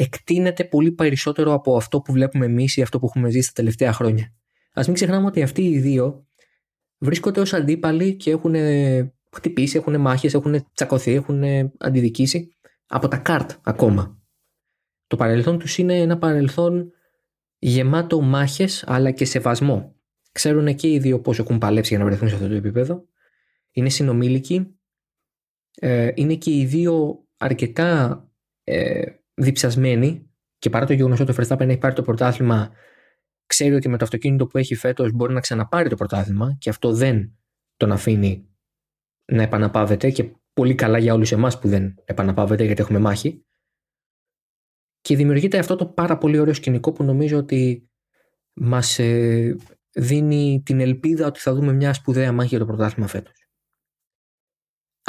εκτείνεται 0.00 0.64
πολύ 0.64 0.92
περισσότερο 0.92 1.52
από 1.52 1.76
αυτό 1.76 2.00
που 2.00 2.12
βλέπουμε 2.12 2.44
εμείς 2.44 2.76
ή 2.76 2.82
αυτό 2.82 2.98
που 2.98 3.06
έχουμε 3.06 3.30
ζήσει 3.30 3.46
τα 3.46 3.52
τελευταία 3.54 3.92
χρόνια. 3.92 4.24
Α 4.72 4.82
μην 4.86 4.94
ξεχνάμε 4.94 5.26
ότι 5.26 5.42
αυτοί 5.42 5.62
οι 5.62 5.78
δύο 5.78 6.26
βρίσκονται 6.98 7.40
ως 7.40 7.52
αντίπαλοι 7.52 8.16
και 8.16 8.30
έχουν 8.30 8.54
χτυπήσει, 9.32 9.76
έχουν 9.76 10.00
μάχες, 10.00 10.34
έχουν 10.34 10.66
τσακωθεί, 10.74 11.12
έχουν 11.12 11.42
αντιδικήσει 11.78 12.56
από 12.86 13.08
τα 13.08 13.16
καρτ 13.16 13.50
ακόμα. 13.62 14.22
Το 15.06 15.16
παρελθόν 15.16 15.58
τους 15.58 15.78
είναι 15.78 15.98
ένα 15.98 16.18
παρελθόν 16.18 16.92
γεμάτο 17.58 18.20
μάχες 18.20 18.84
αλλά 18.86 19.10
και 19.10 19.24
σεβασμό. 19.24 19.94
Ξέρουν 20.32 20.74
και 20.74 20.88
οι 20.88 20.98
δύο 20.98 21.20
πώς 21.20 21.38
έχουν 21.38 21.58
παλέψει 21.58 21.94
για 21.94 21.98
να 21.98 22.10
βρεθούν 22.10 22.28
σε 22.28 22.34
αυτό 22.34 22.48
το 22.48 22.54
επίπεδο. 22.54 23.04
Είναι 23.70 23.88
συνομήλικοι. 23.88 24.78
Ε, 25.74 26.10
είναι 26.14 26.34
και 26.34 26.50
οι 26.50 26.64
δύο 26.64 27.24
αρκετά 27.36 28.22
ε, 28.64 29.02
διψασμένοι 29.38 30.30
και 30.58 30.70
παρά 30.70 30.86
το 30.86 30.92
γεγονός 30.92 31.20
ότι 31.20 31.30
ο 31.30 31.34
Verstappen 31.38 31.68
έχει 31.68 31.78
πάρει 31.78 31.94
το 31.94 32.02
πρωτάθλημα, 32.02 32.70
ξέρει 33.46 33.74
ότι 33.74 33.88
με 33.88 33.96
το 33.96 34.04
αυτοκίνητο 34.04 34.46
που 34.46 34.58
έχει 34.58 34.74
φέτος 34.74 35.12
μπορεί 35.12 35.32
να 35.32 35.40
ξαναπάρει 35.40 35.88
το 35.88 35.96
πρωτάθλημα 35.96 36.56
και 36.58 36.70
αυτό 36.70 36.92
δεν 36.92 37.38
τον 37.76 37.92
αφήνει 37.92 38.48
να 39.32 39.42
επαναπάβεται 39.42 40.10
και 40.10 40.30
πολύ 40.52 40.74
καλά 40.74 40.98
για 40.98 41.14
όλους 41.14 41.32
εμάς 41.32 41.58
που 41.58 41.68
δεν 41.68 41.94
επαναπάβεται 42.04 42.64
γιατί 42.64 42.80
έχουμε 42.80 42.98
μάχη. 42.98 43.42
Και 45.00 45.16
δημιουργείται 45.16 45.58
αυτό 45.58 45.76
το 45.76 45.86
πάρα 45.86 46.18
πολύ 46.18 46.38
ωραίο 46.38 46.54
σκηνικό 46.54 46.92
που 46.92 47.04
νομίζω 47.04 47.38
ότι 47.38 47.90
μας 48.52 48.98
ε, 48.98 49.56
δίνει 49.92 50.62
την 50.64 50.80
ελπίδα 50.80 51.26
ότι 51.26 51.40
θα 51.40 51.54
δούμε 51.54 51.72
μια 51.72 51.92
σπουδαία 51.92 52.32
μάχη 52.32 52.48
για 52.48 52.58
το 52.58 52.66
πρωτάθλημα 52.66 53.06
φέτος. 53.06 53.37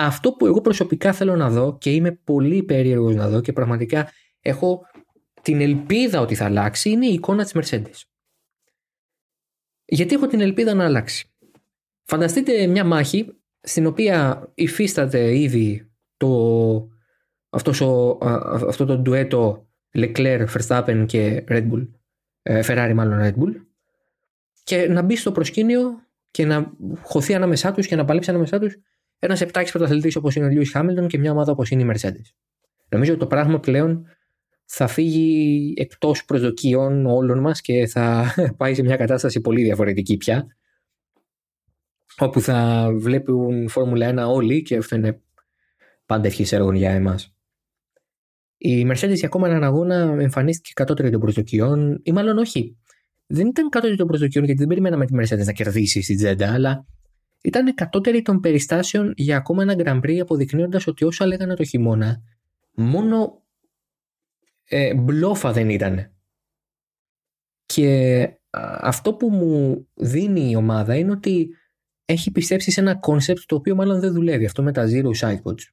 Αυτό 0.02 0.32
που 0.32 0.46
εγώ 0.46 0.62
προσωπικά 0.62 1.14
θέλω 1.14 1.36
να 1.36 1.50
δω 1.50 1.78
και 1.78 1.92
είμαι 1.92 2.12
πολύ 2.12 2.64
περίεργος 2.64 3.16
να 3.16 3.30
δω 3.30 3.42
και 3.42 3.54
πραγματικά 3.54 4.10
έχω 4.40 4.86
την 5.42 5.62
ελπίδα 5.62 6.22
ότι 6.22 6.36
θα 6.36 6.46
αλλάξει 6.46 6.90
είναι 6.90 7.06
η 7.06 7.14
εικόνα 7.14 7.44
της 7.44 7.54
Mercedes. 7.56 8.02
Γιατί 9.86 10.16
έχω 10.16 10.28
την 10.28 10.42
ελπίδα 10.42 10.74
να 10.74 10.86
αλλάξει; 10.86 11.34
Φανταστείτε 12.04 12.68
μια 12.68 12.84
μάχη 12.84 13.38
στην 13.62 13.86
οποία 13.86 14.50
υφίσταται 14.56 15.38
ήδη 15.38 15.92
το, 16.18 16.90
αυτός 17.50 17.82
ο, 17.82 18.18
αυτό 18.68 18.86
το 18.86 18.98
ντουέτο 18.98 19.68
Leclerc, 19.94 20.46
Verstappen 20.58 21.06
και 21.08 21.44
Red 21.48 21.72
Bull, 21.72 21.88
ε, 22.42 22.62
Ferrari 22.66 22.94
μάλλον 22.96 23.20
Red 23.22 23.44
Bull 23.44 23.54
και 24.64 24.88
να 24.88 25.02
μπει 25.02 25.16
στο 25.16 25.32
προσκήνιο 25.32 26.08
και 26.32 26.46
να 26.46 26.72
χωθεί 27.02 27.34
ανάμεσά 27.34 27.72
τους 27.72 27.88
και 27.88 27.96
να 27.96 28.06
παλέψει 28.06 28.30
ανάμεσά 28.30 28.60
τους 28.60 28.78
ένας 29.20 29.42
επτάξι 29.42 29.72
πρωταθλητής 29.72 30.16
όπως 30.16 30.36
είναι 30.36 30.46
ο 30.46 30.50
Λιούι 30.50 30.66
Χάμιλτον 30.66 31.08
και 31.08 31.18
μια 31.18 31.32
ομάδα 31.32 31.52
όπως 31.52 31.70
είναι 31.70 31.82
η 31.82 31.96
Mercedes. 31.96 32.34
Νομίζω 32.90 33.12
ότι 33.12 33.20
το 33.20 33.28
πράγμα 33.28 33.60
πλέον 33.60 34.06
θα 34.66 34.88
φύγει 34.88 35.74
εκτός 35.78 36.26
προσδοκιών 36.26 37.06
όλων 37.06 37.40
μας 37.40 37.62
και 37.62 37.88
θα 37.88 38.34
πάει 38.58 38.76
σε 38.76 38.84
μια 38.84 38.96
κατάσταση 38.96 39.42
πολύ 39.42 39.64
διαφορετική 39.64 40.18
πια 40.18 40.48
όπου 42.20 42.42
θα 42.42 42.90
βλέπουν 42.94 43.70
Φόρμουλα 43.70 44.30
1 44.30 44.34
όλοι 44.34 44.62
και 44.62 44.78
αυτό 44.78 44.96
είναι 44.96 45.22
πάντα 46.06 46.28
ευχής 46.28 46.52
έργων 46.52 46.76
για 46.76 46.92
εμάς. 46.92 47.34
Η 48.58 48.88
Mercedes 48.92 49.14
για 49.14 49.28
ακόμα 49.28 49.48
έναν 49.48 49.64
αγώνα 49.64 50.16
εμφανίστηκε 50.20 50.72
κατώτερη 50.74 51.10
των 51.10 51.20
προσδοκιών, 51.20 52.00
ή 52.04 52.12
μάλλον 52.12 52.38
όχι. 52.38 52.78
Δεν 53.26 53.48
ήταν 53.48 53.70
κατώτερη 53.70 53.98
των 53.98 54.08
προσδοκιών 54.08 54.44
γιατί 54.44 54.60
δεν 54.60 54.68
περιμέναμε 54.68 55.06
τη 55.06 55.14
Mercedes 55.18 55.46
να 55.46 55.52
κερδίσει 55.52 56.02
στην 56.02 56.16
Τζέντα, 56.16 56.54
αλλά 56.54 56.86
ήταν 57.44 57.74
κατώτερη 57.74 58.22
των 58.22 58.40
περιστάσεων 58.40 59.14
για 59.16 59.38
ακόμα 59.38 59.62
ένα 59.62 59.76
Grand 59.78 60.06
Prix, 60.06 60.18
αποδεικνύοντας 60.20 60.88
ότι 60.88 61.06
όσα 61.06 61.26
λέγανε 61.26 61.54
το 61.54 61.64
χειμώνα, 61.64 62.22
μόνο 62.72 63.44
ε, 64.64 64.94
μπλόφα 64.94 65.52
δεν 65.52 65.70
ήταν. 65.70 66.14
Και 67.66 68.30
αυτό 68.82 69.14
που 69.14 69.30
μου 69.30 69.88
δίνει 69.94 70.50
η 70.50 70.56
ομάδα 70.56 70.96
είναι 70.96 71.12
ότι 71.12 71.50
έχει 72.06 72.32
πιστέψει 72.32 72.72
σε 72.72 72.80
ένα 72.80 72.96
κόνσεπτ 72.96 73.42
το 73.46 73.56
οποίο 73.56 73.76
μάλλον 73.76 74.00
δεν 74.00 74.14
δουλεύει, 74.14 74.46
αυτό 74.46 74.64
με 74.64 74.72
τα 74.72 74.88
zero 74.90 75.12
sidepods. 75.20 75.64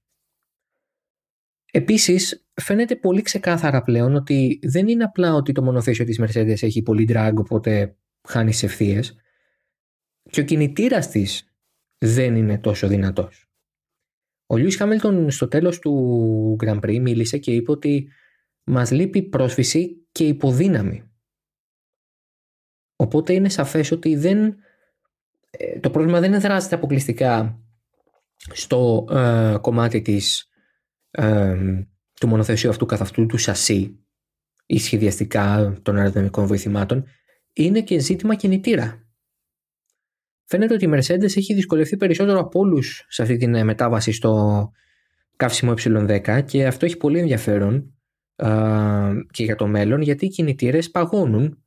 Επίσης, 1.73 2.47
φαίνεται 2.55 2.97
πολύ 2.97 3.23
ξεκάθαρα 3.23 3.83
πλέον 3.83 4.15
ότι 4.15 4.59
δεν 4.63 4.89
είναι 4.89 5.05
απλά 5.05 5.35
ότι 5.35 5.53
το 5.53 5.63
μονοθέσιο 5.63 6.05
της 6.05 6.21
Mercedes 6.21 6.63
έχει 6.63 6.83
πολύ 6.83 7.09
drag, 7.13 7.33
οπότε 7.35 7.97
χάνει 8.29 8.59
στις 8.59 8.67
ευθείες. 8.67 9.17
Και 10.31 10.41
ο 10.41 10.45
κινητήρας 10.45 11.09
της 11.09 11.56
δεν 11.99 12.37
είναι 12.37 12.59
τόσο 12.59 12.89
δυνατός. 12.89 13.51
Ο 14.47 14.57
Λιούις 14.57 14.77
Χάμιλτον 14.77 15.31
στο 15.31 15.49
τέλος 15.49 15.79
του 15.79 16.57
Grand 16.65 16.81
Prix 16.81 16.99
μίλησε 17.01 17.39
και 17.39 17.53
είπε 17.53 17.71
ότι 17.71 18.09
μας 18.65 18.91
λείπει 18.91 19.23
πρόσφυση 19.23 20.07
και 20.13 20.27
υποδύναμη. 20.27 21.11
Οπότε 22.97 23.33
είναι 23.33 23.49
σαφές 23.49 23.91
ότι 23.91 24.17
δεν 24.17 24.57
ε, 25.51 25.81
το 25.81 25.91
πρόβλημα 25.91 26.21
δεν 26.21 26.41
δράζεται 26.41 26.75
αποκλειστικά 26.75 27.61
στο 28.37 29.07
ε, 29.11 29.57
κομμάτι 29.61 30.03
της, 30.03 30.49
ε, 31.11 31.57
του 32.21 32.29
μονοθεσίου 32.29 32.71
αυτού 32.71 32.87
καθ' 32.87 33.01
αυτού 33.01 33.27
του 33.27 33.39
σασί 33.39 34.01
ή 34.67 34.79
σχεδιαστικά 34.79 35.77
των 35.83 35.97
αεροδυναμικών 35.97 36.47
βοηθημάτων 36.47 37.07
είναι 37.53 37.83
και 37.83 37.99
ζήτημα 37.99 38.35
κινητήρα. 38.35 39.06
Φαίνεται 40.49 40.75
ότι 40.75 40.85
η 40.85 40.91
Mercedes 40.93 41.37
έχει 41.37 41.55
δυσκολευτεί 41.55 41.97
περισσότερο 41.97 42.39
από 42.39 42.61
όλους 42.61 43.07
σε 43.09 43.23
αυτή 43.23 43.37
τη 43.37 43.47
μετάβαση 43.47 44.13
στο 44.13 44.73
καύσιμο 45.37 45.75
ε10 45.77 46.43
και 46.45 46.67
αυτό 46.67 46.85
έχει 46.85 46.97
πολύ 46.97 47.19
ενδιαφέρον 47.19 47.95
και 49.31 49.45
για 49.45 49.57
το 49.57 49.67
μέλλον 49.67 50.01
γιατί 50.01 50.25
οι 50.25 50.29
κινητήρες 50.29 50.91
παγώνουν 50.91 51.63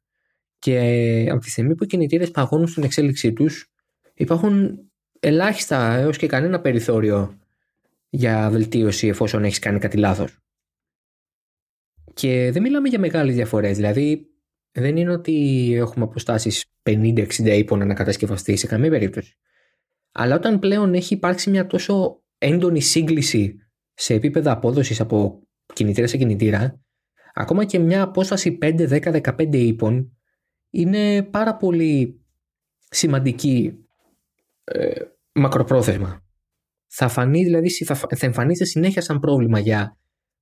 και 0.60 1.28
από 1.32 1.42
τη 1.42 1.50
στιγμή 1.50 1.76
που 1.76 1.84
οι 1.84 1.88
κινητήρες 1.88 2.32
παγώνουν 2.32 2.68
στην 2.68 2.84
εξέλιξή 2.84 3.34
τους 3.34 3.72
υπάρχουν 4.14 4.80
ελάχιστα 5.20 5.96
έως 5.96 6.18
και 6.18 6.28
κανένα 6.28 6.62
περιθώριο 6.62 7.38
για 8.10 8.50
βελτίωση 8.50 9.08
εφόσον 9.08 9.44
έχεις 9.44 9.60
κάνει 9.60 9.80
κάτι 9.80 9.98
λάθος. 9.98 10.38
Και 12.14 12.50
δεν 12.52 12.62
μιλάμε 12.62 12.90
για 12.90 13.00
μεγάλες 13.00 13.36
διαφορές, 13.36 13.76
δηλαδή 13.76 14.28
δεν 14.72 14.98
είναι 14.98 15.12
ότι 15.12 15.70
έχουμε 15.76 16.06
αποστάσεις 16.06 16.66
50-60 16.84 17.28
ύπων 17.46 17.88
να 17.88 17.94
κατασκευαστεί 17.94 18.56
σε 18.56 18.68
καμία 18.68 18.90
περίπτωση. 18.90 19.38
Αλλά 20.12 20.36
όταν 20.36 20.60
πλέον 20.60 20.94
έχει 20.94 21.14
υπάρξει 21.14 21.50
μια 21.50 21.68
τόσο 21.68 22.24
έντονη 22.38 22.82
σύγκληση 22.82 23.56
σε 23.94 24.14
επίπεδα 24.14 24.52
απόδοσης 24.52 25.00
από 25.00 25.42
κινητήρα 25.74 26.08
σε 26.08 26.18
κινητήρα, 26.18 26.82
ακόμα 27.34 27.66
και 27.66 27.80
μια 27.80 28.02
απόσταση 28.02 28.58
5-10-15 28.62 29.54
ύπων 29.54 30.18
είναι 30.70 31.24
πάρα 31.24 31.56
πολύ 31.56 32.22
σημαντική 32.90 33.74
ε, 34.64 35.02
μακροπρόθεσμα. 35.32 36.24
Θα 36.88 37.08
φανεί 37.08 37.44
δηλαδή, 37.44 37.70
θα, 37.70 37.96
θα 37.96 38.18
εμφανίζεται 38.20 38.66
συνέχεια 38.66 39.02
σαν 39.02 39.20
πρόβλημα 39.20 39.60
για 39.60 39.98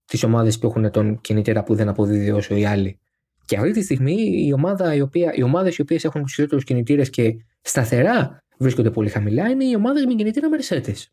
τις 0.05 0.23
ομάδες 0.23 0.59
που 0.59 0.67
έχουν 0.67 0.91
τον 0.91 1.21
κινητήρα 1.21 1.63
που 1.63 1.75
δεν 1.75 1.89
αποδίδει 1.89 2.31
όσο 2.31 2.55
οι 2.55 2.65
άλλοι. 2.65 2.99
Και 3.47 3.57
αυτή 3.57 3.71
τη 3.71 3.81
στιγμή 3.81 4.45
η 4.45 4.53
ομάδα 4.53 4.93
η 4.93 5.01
οποία, 5.01 5.33
οι 5.33 5.43
ομάδες 5.43 5.77
οι 5.77 5.81
οποίες 5.81 6.03
έχουν 6.03 6.23
τους 6.23 6.33
χειρότερους 6.33 6.63
κινητήρες 6.63 7.09
και 7.09 7.35
σταθερά 7.61 8.43
βρίσκονται 8.57 8.91
πολύ 8.91 9.09
χαμηλά 9.09 9.49
είναι 9.49 9.65
οι 9.65 9.75
ομάδες 9.75 10.05
με 10.05 10.13
κινητήρα 10.13 10.47
Mercedes. 10.57 11.03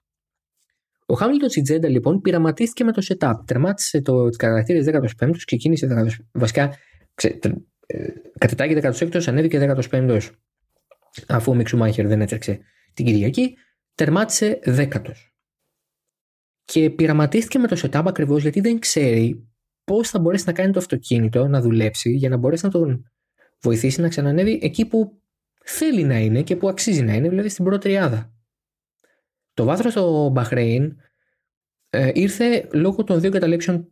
Ο 1.07 1.15
Χάμιλτον 1.15 1.51
Σιτζέντα 1.51 1.89
λοιπόν 1.89 2.21
πειραματίστηκε 2.21 2.85
με 2.85 2.93
το 2.93 3.03
setup. 3.09 3.35
Τερμάτισε 3.45 4.01
το 4.01 4.29
χαρακτήρε 4.41 5.01
15ο, 5.21 5.37
ξεκίνησε 5.47 5.89
15ο. 5.91 6.25
Βασικά, 6.33 6.77
ξε, 7.15 7.39
ε, 7.87 8.07
κατετάγει 8.39 8.81
16ο, 8.83 9.23
ανέβηκε 9.27 9.75
15ο. 9.91 10.21
Αφού 11.29 11.53
ο 11.53 11.55
Μιξουμάχερ 11.55 12.07
δεν 12.07 12.21
έτρεξε 12.21 12.61
την 12.95 13.05
Κυριακή, 13.05 13.57
τερμάτισε 13.95 14.59
10ο. 14.65 15.13
και 16.65 16.91
πειραματίστηκε 16.91 17.59
με 17.59 17.67
το 17.67 17.81
setup 17.83 18.03
ακριβώς 18.07 18.43
γιατί 18.43 18.61
δεν 18.61 18.79
ξέρει 18.79 19.49
πώς 19.85 20.11
θα 20.11 20.19
μπορέσει 20.19 20.45
να 20.47 20.53
κάνει 20.53 20.73
το 20.73 20.79
αυτοκίνητο 20.79 21.49
να 21.49 21.61
δουλέψει 21.61 22.11
για 22.11 22.29
να 22.29 22.37
μπορέσει 22.37 22.65
να 22.65 22.71
τον 22.71 23.11
βοηθήσει 23.61 24.01
να 24.01 24.09
ξανανεύει 24.09 24.59
εκεί 24.63 24.87
που 24.87 25.21
θέλει 25.65 26.05
να 26.05 26.19
είναι 26.19 26.43
και 26.43 26.57
που 26.57 26.69
αξίζει 26.69 27.03
να 27.03 27.15
είναι, 27.15 27.29
δηλαδή 27.29 27.49
στην 27.49 27.65
πρώτη 27.65 27.81
τριάδα. 27.81 28.33
Το 29.55 29.65
βάθρος 29.65 29.93
στο 29.93 30.29
Μπαχρέιν 30.29 30.97
ε, 31.91 32.11
ήρθε 32.15 32.69
λόγω 32.73 33.05
των 33.05 33.21
δύο 33.21 33.31
καταλήψεων 33.31 33.89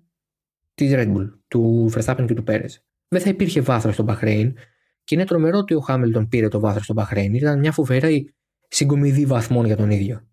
της 0.74 0.90
Red 0.94 1.16
Bull, 1.16 1.30
του 1.48 1.92
Verstappen 1.94 2.24
και 2.26 2.34
του 2.34 2.42
Πέρες. 2.42 2.84
Δεν 3.08 3.20
θα 3.20 3.28
υπήρχε 3.28 3.60
βάθρος 3.60 3.94
στο 3.94 4.02
Μπαχρέιν 4.02 4.54
και 5.04 5.14
είναι 5.14 5.24
τρομερό 5.24 5.58
ότι 5.58 5.74
ο 5.74 5.80
Χάμιλτον 5.80 6.28
πήρε 6.28 6.48
το 6.48 6.60
βάθρος 6.60 6.84
στο 6.84 6.92
Μπαχρέιν. 6.92 7.34
Ήταν 7.34 7.58
μια 7.58 7.72
φοβερή 7.72 8.34
συγκομιδή 8.68 9.26
βαθμών 9.26 9.66
για 9.66 9.76
τον 9.76 9.90
ίδιο. 9.90 10.26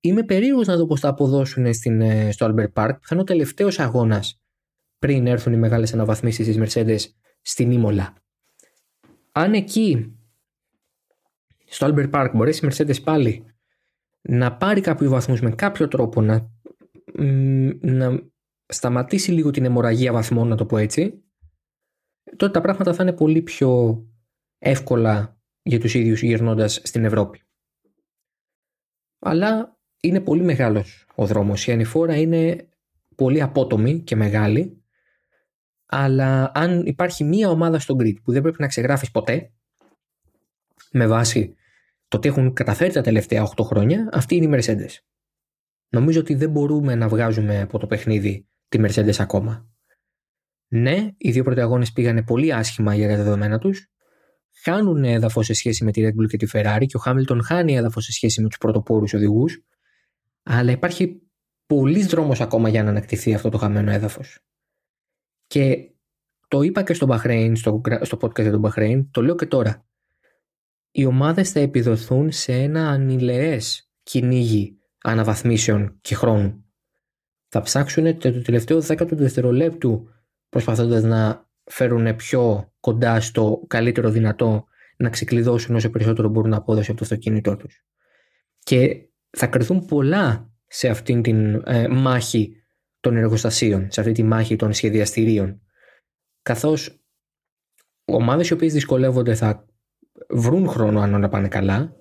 Είμαι 0.00 0.22
περίεργος 0.22 0.66
να 0.66 0.76
δω 0.76 0.86
πώς 0.86 1.00
θα 1.00 1.08
αποδώσουν 1.08 1.74
στην, 1.74 2.00
ε, 2.00 2.32
στο 2.32 2.46
Albert 2.46 2.72
Park, 2.72 2.92
που 3.00 3.06
θα 3.06 3.08
είναι 3.10 3.20
ο 3.20 3.24
τελευταίος 3.24 3.78
αγώνας 3.78 4.43
πριν 5.04 5.26
έρθουν 5.26 5.52
οι 5.52 5.56
μεγάλες 5.56 5.92
αναβαθμίσεις 5.94 6.46
της 6.46 6.58
Mercedes 6.58 6.98
στην 7.40 7.70
Ήμολα. 7.70 8.14
Αν 9.32 9.52
εκεί 9.52 10.16
στο 11.64 11.86
Albert 11.90 12.10
Park 12.10 12.30
μπορέσει 12.34 12.66
η 12.66 12.68
Mercedes 12.72 13.02
πάλι 13.02 13.44
να 14.20 14.56
πάρει 14.56 14.80
κάποιους 14.80 15.10
βαθμούς 15.10 15.40
με 15.40 15.50
κάποιο 15.50 15.88
τρόπο 15.88 16.20
να, 16.22 16.50
να 17.80 18.22
σταματήσει 18.66 19.32
λίγο 19.32 19.50
την 19.50 19.64
αιμορραγία 19.64 20.12
βαθμών, 20.12 20.48
να 20.48 20.56
το 20.56 20.66
πω 20.66 20.76
έτσι, 20.76 21.24
τότε 22.36 22.52
τα 22.52 22.60
πράγματα 22.60 22.94
θα 22.94 23.02
είναι 23.02 23.12
πολύ 23.12 23.42
πιο 23.42 24.02
εύκολα 24.58 25.40
για 25.62 25.80
τους 25.80 25.94
ίδιους 25.94 26.22
γυρνώντας 26.22 26.80
στην 26.84 27.04
Ευρώπη. 27.04 27.42
Αλλά 29.18 29.78
είναι 30.00 30.20
πολύ 30.20 30.42
μεγάλος 30.42 31.06
ο 31.14 31.26
δρόμος. 31.26 31.66
Η 31.66 31.72
ανηφόρα 31.72 32.16
είναι 32.16 32.68
πολύ 33.14 33.42
απότομη 33.42 34.00
και 34.00 34.16
μεγάλη, 34.16 34.78
αλλά 35.96 36.50
αν 36.54 36.86
υπάρχει 36.86 37.24
μία 37.24 37.48
ομάδα 37.48 37.78
στο 37.78 37.96
grid 37.98 38.14
που 38.22 38.32
δεν 38.32 38.42
πρέπει 38.42 38.60
να 38.60 38.66
ξεγράφεις 38.66 39.10
ποτέ, 39.10 39.52
με 40.90 41.06
βάση 41.06 41.54
το 42.08 42.18
τι 42.18 42.28
έχουν 42.28 42.52
καταφέρει 42.52 42.92
τα 42.92 43.00
τελευταία 43.00 43.48
8 43.56 43.64
χρόνια, 43.64 44.08
αυτή 44.12 44.36
είναι 44.36 44.56
η 44.56 44.60
Mercedes. 44.60 44.90
Νομίζω 45.88 46.20
ότι 46.20 46.34
δεν 46.34 46.50
μπορούμε 46.50 46.94
να 46.94 47.08
βγάζουμε 47.08 47.60
από 47.60 47.78
το 47.78 47.86
παιχνίδι 47.86 48.48
τη 48.68 48.78
Mercedes 48.80 49.14
ακόμα. 49.18 49.68
Ναι, 50.68 51.08
οι 51.16 51.30
δύο 51.30 51.44
πρώτοι 51.44 51.60
αγώνες 51.60 51.92
πήγανε 51.92 52.22
πολύ 52.22 52.52
άσχημα 52.52 52.94
για 52.94 53.08
τα 53.08 53.16
δεδομένα 53.16 53.58
τους. 53.58 53.90
Χάνουν 54.62 55.04
έδαφος 55.04 55.46
σε 55.46 55.52
σχέση 55.52 55.84
με 55.84 55.92
τη 55.92 56.02
Red 56.04 56.20
Bull 56.20 56.26
και 56.28 56.36
τη 56.36 56.46
Ferrari 56.52 56.84
και 56.86 56.96
ο 56.96 57.00
Χάμιλτον 57.00 57.44
χάνει 57.44 57.76
έδαφος 57.76 58.04
σε 58.04 58.12
σχέση 58.12 58.42
με 58.42 58.48
τους 58.48 58.58
πρωτοπόρους 58.58 59.14
οδηγούς. 59.14 59.64
Αλλά 60.42 60.70
υπάρχει 60.70 61.22
πολλή 61.66 62.02
δρόμος 62.02 62.40
ακόμα 62.40 62.68
για 62.68 62.82
να 62.82 62.90
ανακτηθεί 62.90 63.34
αυτό 63.34 63.48
το 63.48 63.58
χαμένο 63.58 63.90
έδαφος. 63.90 64.38
Και 65.54 65.90
το 66.48 66.62
είπα 66.62 66.82
και 66.82 66.94
στο 66.94 67.06
Bahrain, 67.10 67.52
στο, 67.54 67.80
στο 68.00 68.18
podcast 68.20 68.40
για 68.40 68.50
τον 68.50 68.62
Bahrain, 68.64 69.06
το 69.10 69.22
λέω 69.22 69.34
και 69.34 69.46
τώρα. 69.46 69.86
Οι 70.90 71.04
ομάδες 71.04 71.50
θα 71.50 71.60
επιδοθούν 71.60 72.32
σε 72.32 72.52
ένα 72.52 72.88
ανηλαιέ 72.88 73.58
κυνήγι 74.02 74.78
αναβαθμίσεων 75.02 75.98
και 76.00 76.14
χρόνου. 76.14 76.64
Θα 77.48 77.60
ψάξουν 77.60 78.18
το 78.18 78.42
τελευταίο 78.42 78.80
δέκατο 78.80 79.14
του 79.14 79.22
δευτερολέπτου 79.22 80.08
προσπαθώντας 80.48 81.02
να 81.02 81.48
φέρουν 81.64 82.16
πιο 82.16 82.72
κοντά 82.80 83.20
στο 83.20 83.64
καλύτερο 83.66 84.10
δυνατό 84.10 84.64
να 84.96 85.08
ξεκλειδώσουν 85.08 85.74
όσο 85.74 85.90
περισσότερο 85.90 86.28
μπορούν 86.28 86.50
να 86.50 86.56
απόδοση 86.56 86.90
από 86.90 86.98
το 86.98 87.04
αυτοκίνητό 87.04 87.56
τους. 87.56 87.84
Και 88.58 89.08
θα 89.30 89.46
κρυθούν 89.46 89.84
πολλά 89.84 90.52
σε 90.66 90.88
αυτήν 90.88 91.22
την 91.22 91.62
ε, 91.66 91.88
μάχη 91.88 92.63
των 93.04 93.16
εργοστασίων, 93.16 93.90
σε 93.90 94.00
αυτή 94.00 94.12
τη 94.12 94.22
μάχη 94.22 94.56
των 94.56 94.72
σχεδιαστηρίων. 94.72 95.60
Καθώς 96.42 97.04
ομάδες 98.04 98.48
οι 98.48 98.52
οποίες 98.52 98.72
δυσκολεύονται 98.72 99.34
θα 99.34 99.66
βρουν 100.28 100.68
χρόνο 100.68 101.00
αν 101.00 101.14
όλα 101.14 101.28
πάνε 101.28 101.48
καλά 101.48 101.96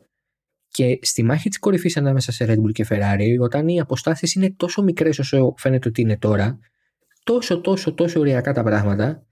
και 0.67 0.99
στη 1.01 1.23
μάχη 1.23 1.49
της 1.49 1.59
κορυφής 1.59 1.97
ανάμεσα 1.97 2.31
σε 2.31 2.45
Red 2.47 2.57
Bull 2.57 2.71
και 2.71 2.85
Ferrari 2.89 3.37
όταν 3.41 3.67
οι 3.67 3.79
αποστάσεις 3.79 4.33
είναι 4.33 4.53
τόσο 4.57 4.83
μικρές 4.83 5.19
όσο 5.19 5.53
φαίνεται 5.57 5.87
ότι 5.87 6.01
είναι 6.01 6.17
τώρα 6.17 6.59
τόσο 7.23 7.61
τόσο 7.61 7.93
τόσο 7.93 8.19
ωριακά 8.19 8.53
τα 8.53 8.63
πράγματα 8.63 9.25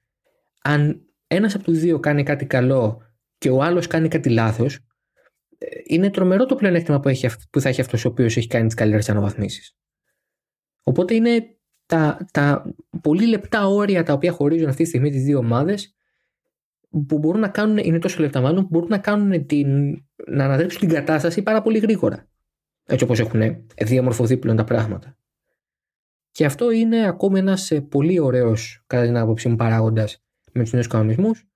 αν 0.61 1.05
ένας 1.27 1.55
από 1.55 1.63
τους 1.63 1.79
δύο 1.79 1.99
κάνει 1.99 2.23
κάτι 2.23 2.45
καλό 2.45 3.01
και 3.37 3.49
ο 3.49 3.63
άλλος 3.63 3.87
κάνει 3.87 4.07
κάτι 4.07 4.29
λάθος 4.29 4.79
ε, 5.57 5.67
είναι 5.83 6.09
τρομερό 6.09 6.45
το 6.45 6.55
πλεονέκτημα 6.55 6.99
που, 6.99 7.09
έχει, 7.09 7.27
που 7.51 7.61
θα 7.61 7.69
έχει 7.69 7.81
αυτός 7.81 8.05
ο 8.05 8.07
οποίος 8.07 8.37
έχει 8.37 8.47
κάνει 8.47 8.65
τις 8.65 8.75
καλύτερες 8.75 9.09
αναβαθμίσεις. 9.09 9.75
Οπότε 10.83 11.13
είναι 11.13 11.60
τα, 11.91 12.27
τα 12.31 12.73
πολύ 13.01 13.27
λεπτά 13.27 13.67
όρια 13.67 14.03
τα 14.03 14.13
οποία 14.13 14.31
χωρίζουν 14.31 14.67
αυτή 14.67 14.83
τη 14.83 14.89
στιγμή 14.89 15.09
τις 15.09 15.23
δύο 15.23 15.37
ομάδες 15.37 15.95
που 17.07 17.17
μπορούν 17.17 17.39
να 17.39 17.47
κάνουν, 17.47 17.77
είναι 17.77 17.99
τόσο 17.99 18.21
λεπτά 18.21 18.41
μάλλον, 18.41 18.63
που 18.63 18.69
μπορούν 18.71 18.89
να 18.89 18.97
κάνουν 18.97 19.45
την, 19.45 19.91
να 20.27 20.45
αναδρέψουν 20.45 20.79
την 20.79 20.89
κατάσταση 20.89 21.41
πάρα 21.41 21.61
πολύ 21.61 21.79
γρήγορα. 21.79 22.27
Έτσι 22.85 23.03
όπως 23.03 23.19
έχουν 23.19 23.41
διαμορφωθεί 23.81 24.37
πλέον 24.37 24.57
τα 24.57 24.63
πράγματα. 24.63 25.17
Και 26.31 26.45
αυτό 26.45 26.71
είναι 26.71 27.07
ακόμη 27.07 27.39
ένας 27.39 27.71
ε, 27.71 27.81
πολύ 27.81 28.19
ωραίος, 28.19 28.83
κατά 28.87 29.03
την 29.03 29.17
άποψή 29.17 29.49
μου, 29.49 29.55
παράγοντας 29.55 30.23
με 30.51 30.63
τους 30.63 30.73
νέους 30.73 30.87
κανονισμούς. 30.87 31.47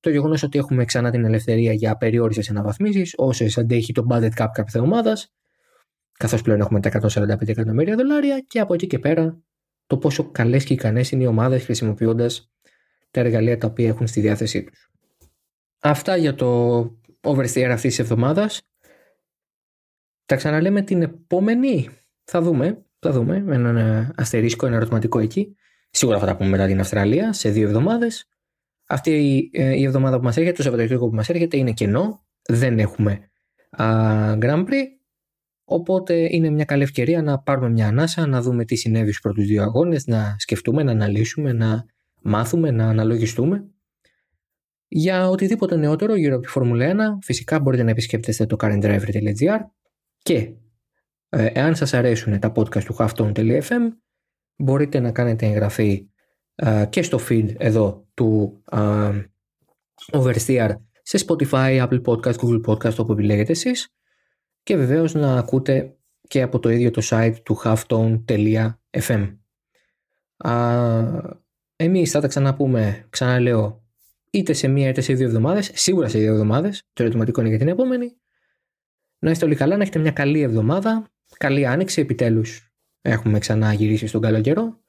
Το 0.00 0.10
γεγονός 0.10 0.42
ότι 0.42 0.58
έχουμε 0.58 0.84
ξανά 0.84 1.10
την 1.10 1.24
ελευθερία 1.24 1.72
για 1.72 1.92
απεριόριστε 1.92 2.42
αναβαθμίσεις, 2.50 3.14
όσες 3.16 3.58
αντέχει 3.58 3.92
το 3.92 4.06
budget 4.10 4.32
cap 4.36 4.46
κάθε 4.52 4.78
ομάδα, 4.78 5.16
καθώς 6.18 6.42
πλέον 6.42 6.60
έχουμε 6.60 6.80
τα 6.80 6.88
145 6.88 7.48
εκατομμύρια 7.48 7.96
δολάρια, 7.96 8.40
και 8.40 8.60
από 8.60 8.74
εκεί 8.74 8.86
και 8.86 8.98
πέρα 8.98 9.42
το 9.90 9.98
πόσο 9.98 10.30
καλές 10.30 10.64
και 10.64 10.72
ικανές 10.72 11.10
είναι 11.10 11.22
οι 11.22 11.26
ομάδες 11.26 11.64
χρησιμοποιώντας 11.64 12.52
τα 13.10 13.20
εργαλεία 13.20 13.58
τα 13.58 13.66
οποία 13.66 13.88
έχουν 13.88 14.06
στη 14.06 14.20
διάθεσή 14.20 14.64
τους. 14.64 14.90
Αυτά 15.80 16.16
για 16.16 16.34
το 16.34 16.80
oversteer 17.20 17.68
αυτής 17.70 17.80
της 17.80 17.98
εβδομάδας. 17.98 18.62
Τα 20.26 20.36
ξαναλέμε 20.36 20.82
την 20.82 21.02
επόμενη. 21.02 21.88
Θα 22.24 22.40
δούμε. 22.40 22.84
Θα 22.98 23.10
δούμε 23.10 23.42
με 23.42 23.54
έναν 23.54 23.76
ε, 23.76 24.10
αστερίσκο, 24.16 24.66
ένα 24.66 24.76
ερωτηματικό 24.76 25.18
εκεί. 25.18 25.56
Σίγουρα 25.90 26.18
θα 26.18 26.26
τα 26.26 26.36
πούμε 26.36 26.48
μετά 26.48 26.66
την 26.66 26.80
Αυστραλία 26.80 27.32
σε 27.32 27.50
δύο 27.50 27.66
εβδομάδες. 27.66 28.28
Αυτή 28.86 29.10
η, 29.10 29.50
ε, 29.52 29.76
η 29.76 29.84
εβδομάδα 29.84 30.16
που 30.18 30.24
μας 30.24 30.36
έρχεται, 30.36 30.56
το 30.56 30.62
Σαββατοκύριακο 30.62 31.08
που 31.08 31.14
μας 31.14 31.28
έρχεται, 31.28 31.56
είναι 31.56 31.72
κενό. 31.72 32.26
Δεν 32.48 32.78
έχουμε 32.78 33.30
α, 33.70 33.84
Grand 34.40 34.66
Prix. 34.68 34.99
Οπότε 35.72 36.28
είναι 36.30 36.50
μια 36.50 36.64
καλή 36.64 36.82
ευκαιρία 36.82 37.22
να 37.22 37.38
πάρουμε 37.38 37.70
μια 37.70 37.86
ανάσα, 37.86 38.26
να 38.26 38.42
δούμε 38.42 38.64
τι 38.64 38.76
συνέβη 38.76 39.08
στους 39.08 39.20
πρώτους 39.20 39.46
δύο 39.46 39.62
αγώνες, 39.62 40.06
να 40.06 40.36
σκεφτούμε, 40.38 40.82
να 40.82 40.90
αναλύσουμε, 40.90 41.52
να 41.52 41.84
μάθουμε, 42.22 42.70
να 42.70 42.88
αναλογιστούμε. 42.88 43.64
Για 44.88 45.28
οτιδήποτε 45.28 45.76
νεότερο 45.76 46.16
γύρω 46.16 46.34
από 46.34 46.42
τη 46.42 46.48
Φόρμουλα 46.48 46.92
1, 46.92 46.96
φυσικά 47.22 47.60
μπορείτε 47.60 47.82
να 47.82 47.90
επισκέπτεστε 47.90 48.46
το 48.46 48.56
currentdriver.gr 48.60 49.58
και 50.18 50.52
ε, 51.28 51.46
εάν 51.46 51.74
σας 51.74 51.94
αρέσουν 51.94 52.38
τα 52.38 52.52
podcast 52.56 52.82
του 52.84 52.96
halftone.fm 52.98 53.88
μπορείτε 54.56 55.00
να 55.00 55.12
κάνετε 55.12 55.46
εγγραφή 55.46 56.08
ε, 56.54 56.86
και 56.88 57.02
στο 57.02 57.18
feed 57.28 57.54
εδώ 57.56 58.06
του 58.14 58.62
uh, 58.72 59.24
Oversteer 60.12 60.70
σε 61.02 61.24
Spotify, 61.26 61.88
Apple 61.88 62.02
Podcast, 62.02 62.34
Google 62.34 62.60
Podcast 62.66 62.96
όπου 62.96 63.12
επιλέγετε 63.12 63.52
εσείς 63.52 63.94
και 64.62 64.76
βεβαίως 64.76 65.14
να 65.14 65.36
ακούτε 65.36 65.96
και 66.28 66.42
από 66.42 66.58
το 66.58 66.68
ίδιο 66.68 66.90
το 66.90 67.02
site 67.04 67.36
του 67.42 67.60
halftone.fm 67.64 69.38
uh, 70.44 71.20
Εμείς 71.76 72.10
θα 72.10 72.20
τα 72.20 72.28
ξαναπούμε, 72.28 73.06
ξαναλέω, 73.10 73.84
είτε 74.30 74.52
σε 74.52 74.68
μία 74.68 74.88
είτε 74.88 75.00
σε 75.00 75.12
δύο 75.12 75.26
εβδομάδες, 75.26 75.70
σίγουρα 75.74 76.08
σε 76.08 76.18
δύο 76.18 76.32
εβδομάδες, 76.32 76.82
το 76.92 77.02
ερωτηματικό 77.02 77.40
είναι 77.40 77.48
για 77.48 77.58
την 77.58 77.68
επόμενη. 77.68 78.16
Να 79.18 79.30
είστε 79.30 79.44
όλοι 79.44 79.54
καλά, 79.54 79.76
να 79.76 79.82
έχετε 79.82 79.98
μια 79.98 80.10
καλή 80.10 80.40
εβδομάδα 80.40 81.10
καλή 81.36 81.66
άνοιξη 81.66 82.00
επιτέλους 82.00 82.72
έχουμε 83.00 83.38
ξανά 83.38 83.72
γυρίσει 83.72 84.06
στον 84.06 84.20
καλό 84.20 84.40
καιρό 84.40 84.84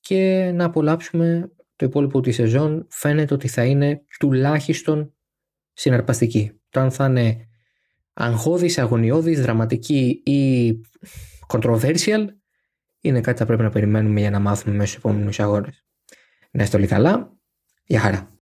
και 0.00 0.50
να 0.54 0.64
απολαύσουμε 0.64 1.52
το 1.76 1.86
υπόλοιπο 1.86 2.20
της 2.20 2.34
σεζόν 2.34 2.86
φαίνεται 2.90 3.34
ότι 3.34 3.48
θα 3.48 3.64
είναι 3.64 4.04
τουλάχιστον 4.18 5.14
συναρπαστική. 5.72 6.60
Το 6.68 6.80
αν 6.80 6.90
θα 6.90 7.06
είναι 7.06 7.48
αγχώδης, 8.18 8.78
αγωνιώδης, 8.78 9.40
δραματική 9.40 10.22
ή 10.24 10.70
controversial 11.46 12.26
είναι 13.00 13.20
κάτι 13.20 13.32
που 13.32 13.38
θα 13.38 13.46
πρέπει 13.46 13.62
να 13.62 13.70
περιμένουμε 13.70 14.20
για 14.20 14.30
να 14.30 14.38
μάθουμε 14.38 14.74
μέσα 14.74 14.86
στους 14.86 15.04
επόμενους 15.04 15.40
αγώνες. 15.40 15.84
Να 16.50 16.62
είστε 16.62 16.76
όλοι 16.76 16.86
καλά. 16.86 17.36
Γεια 17.84 18.00
χαρά. 18.00 18.35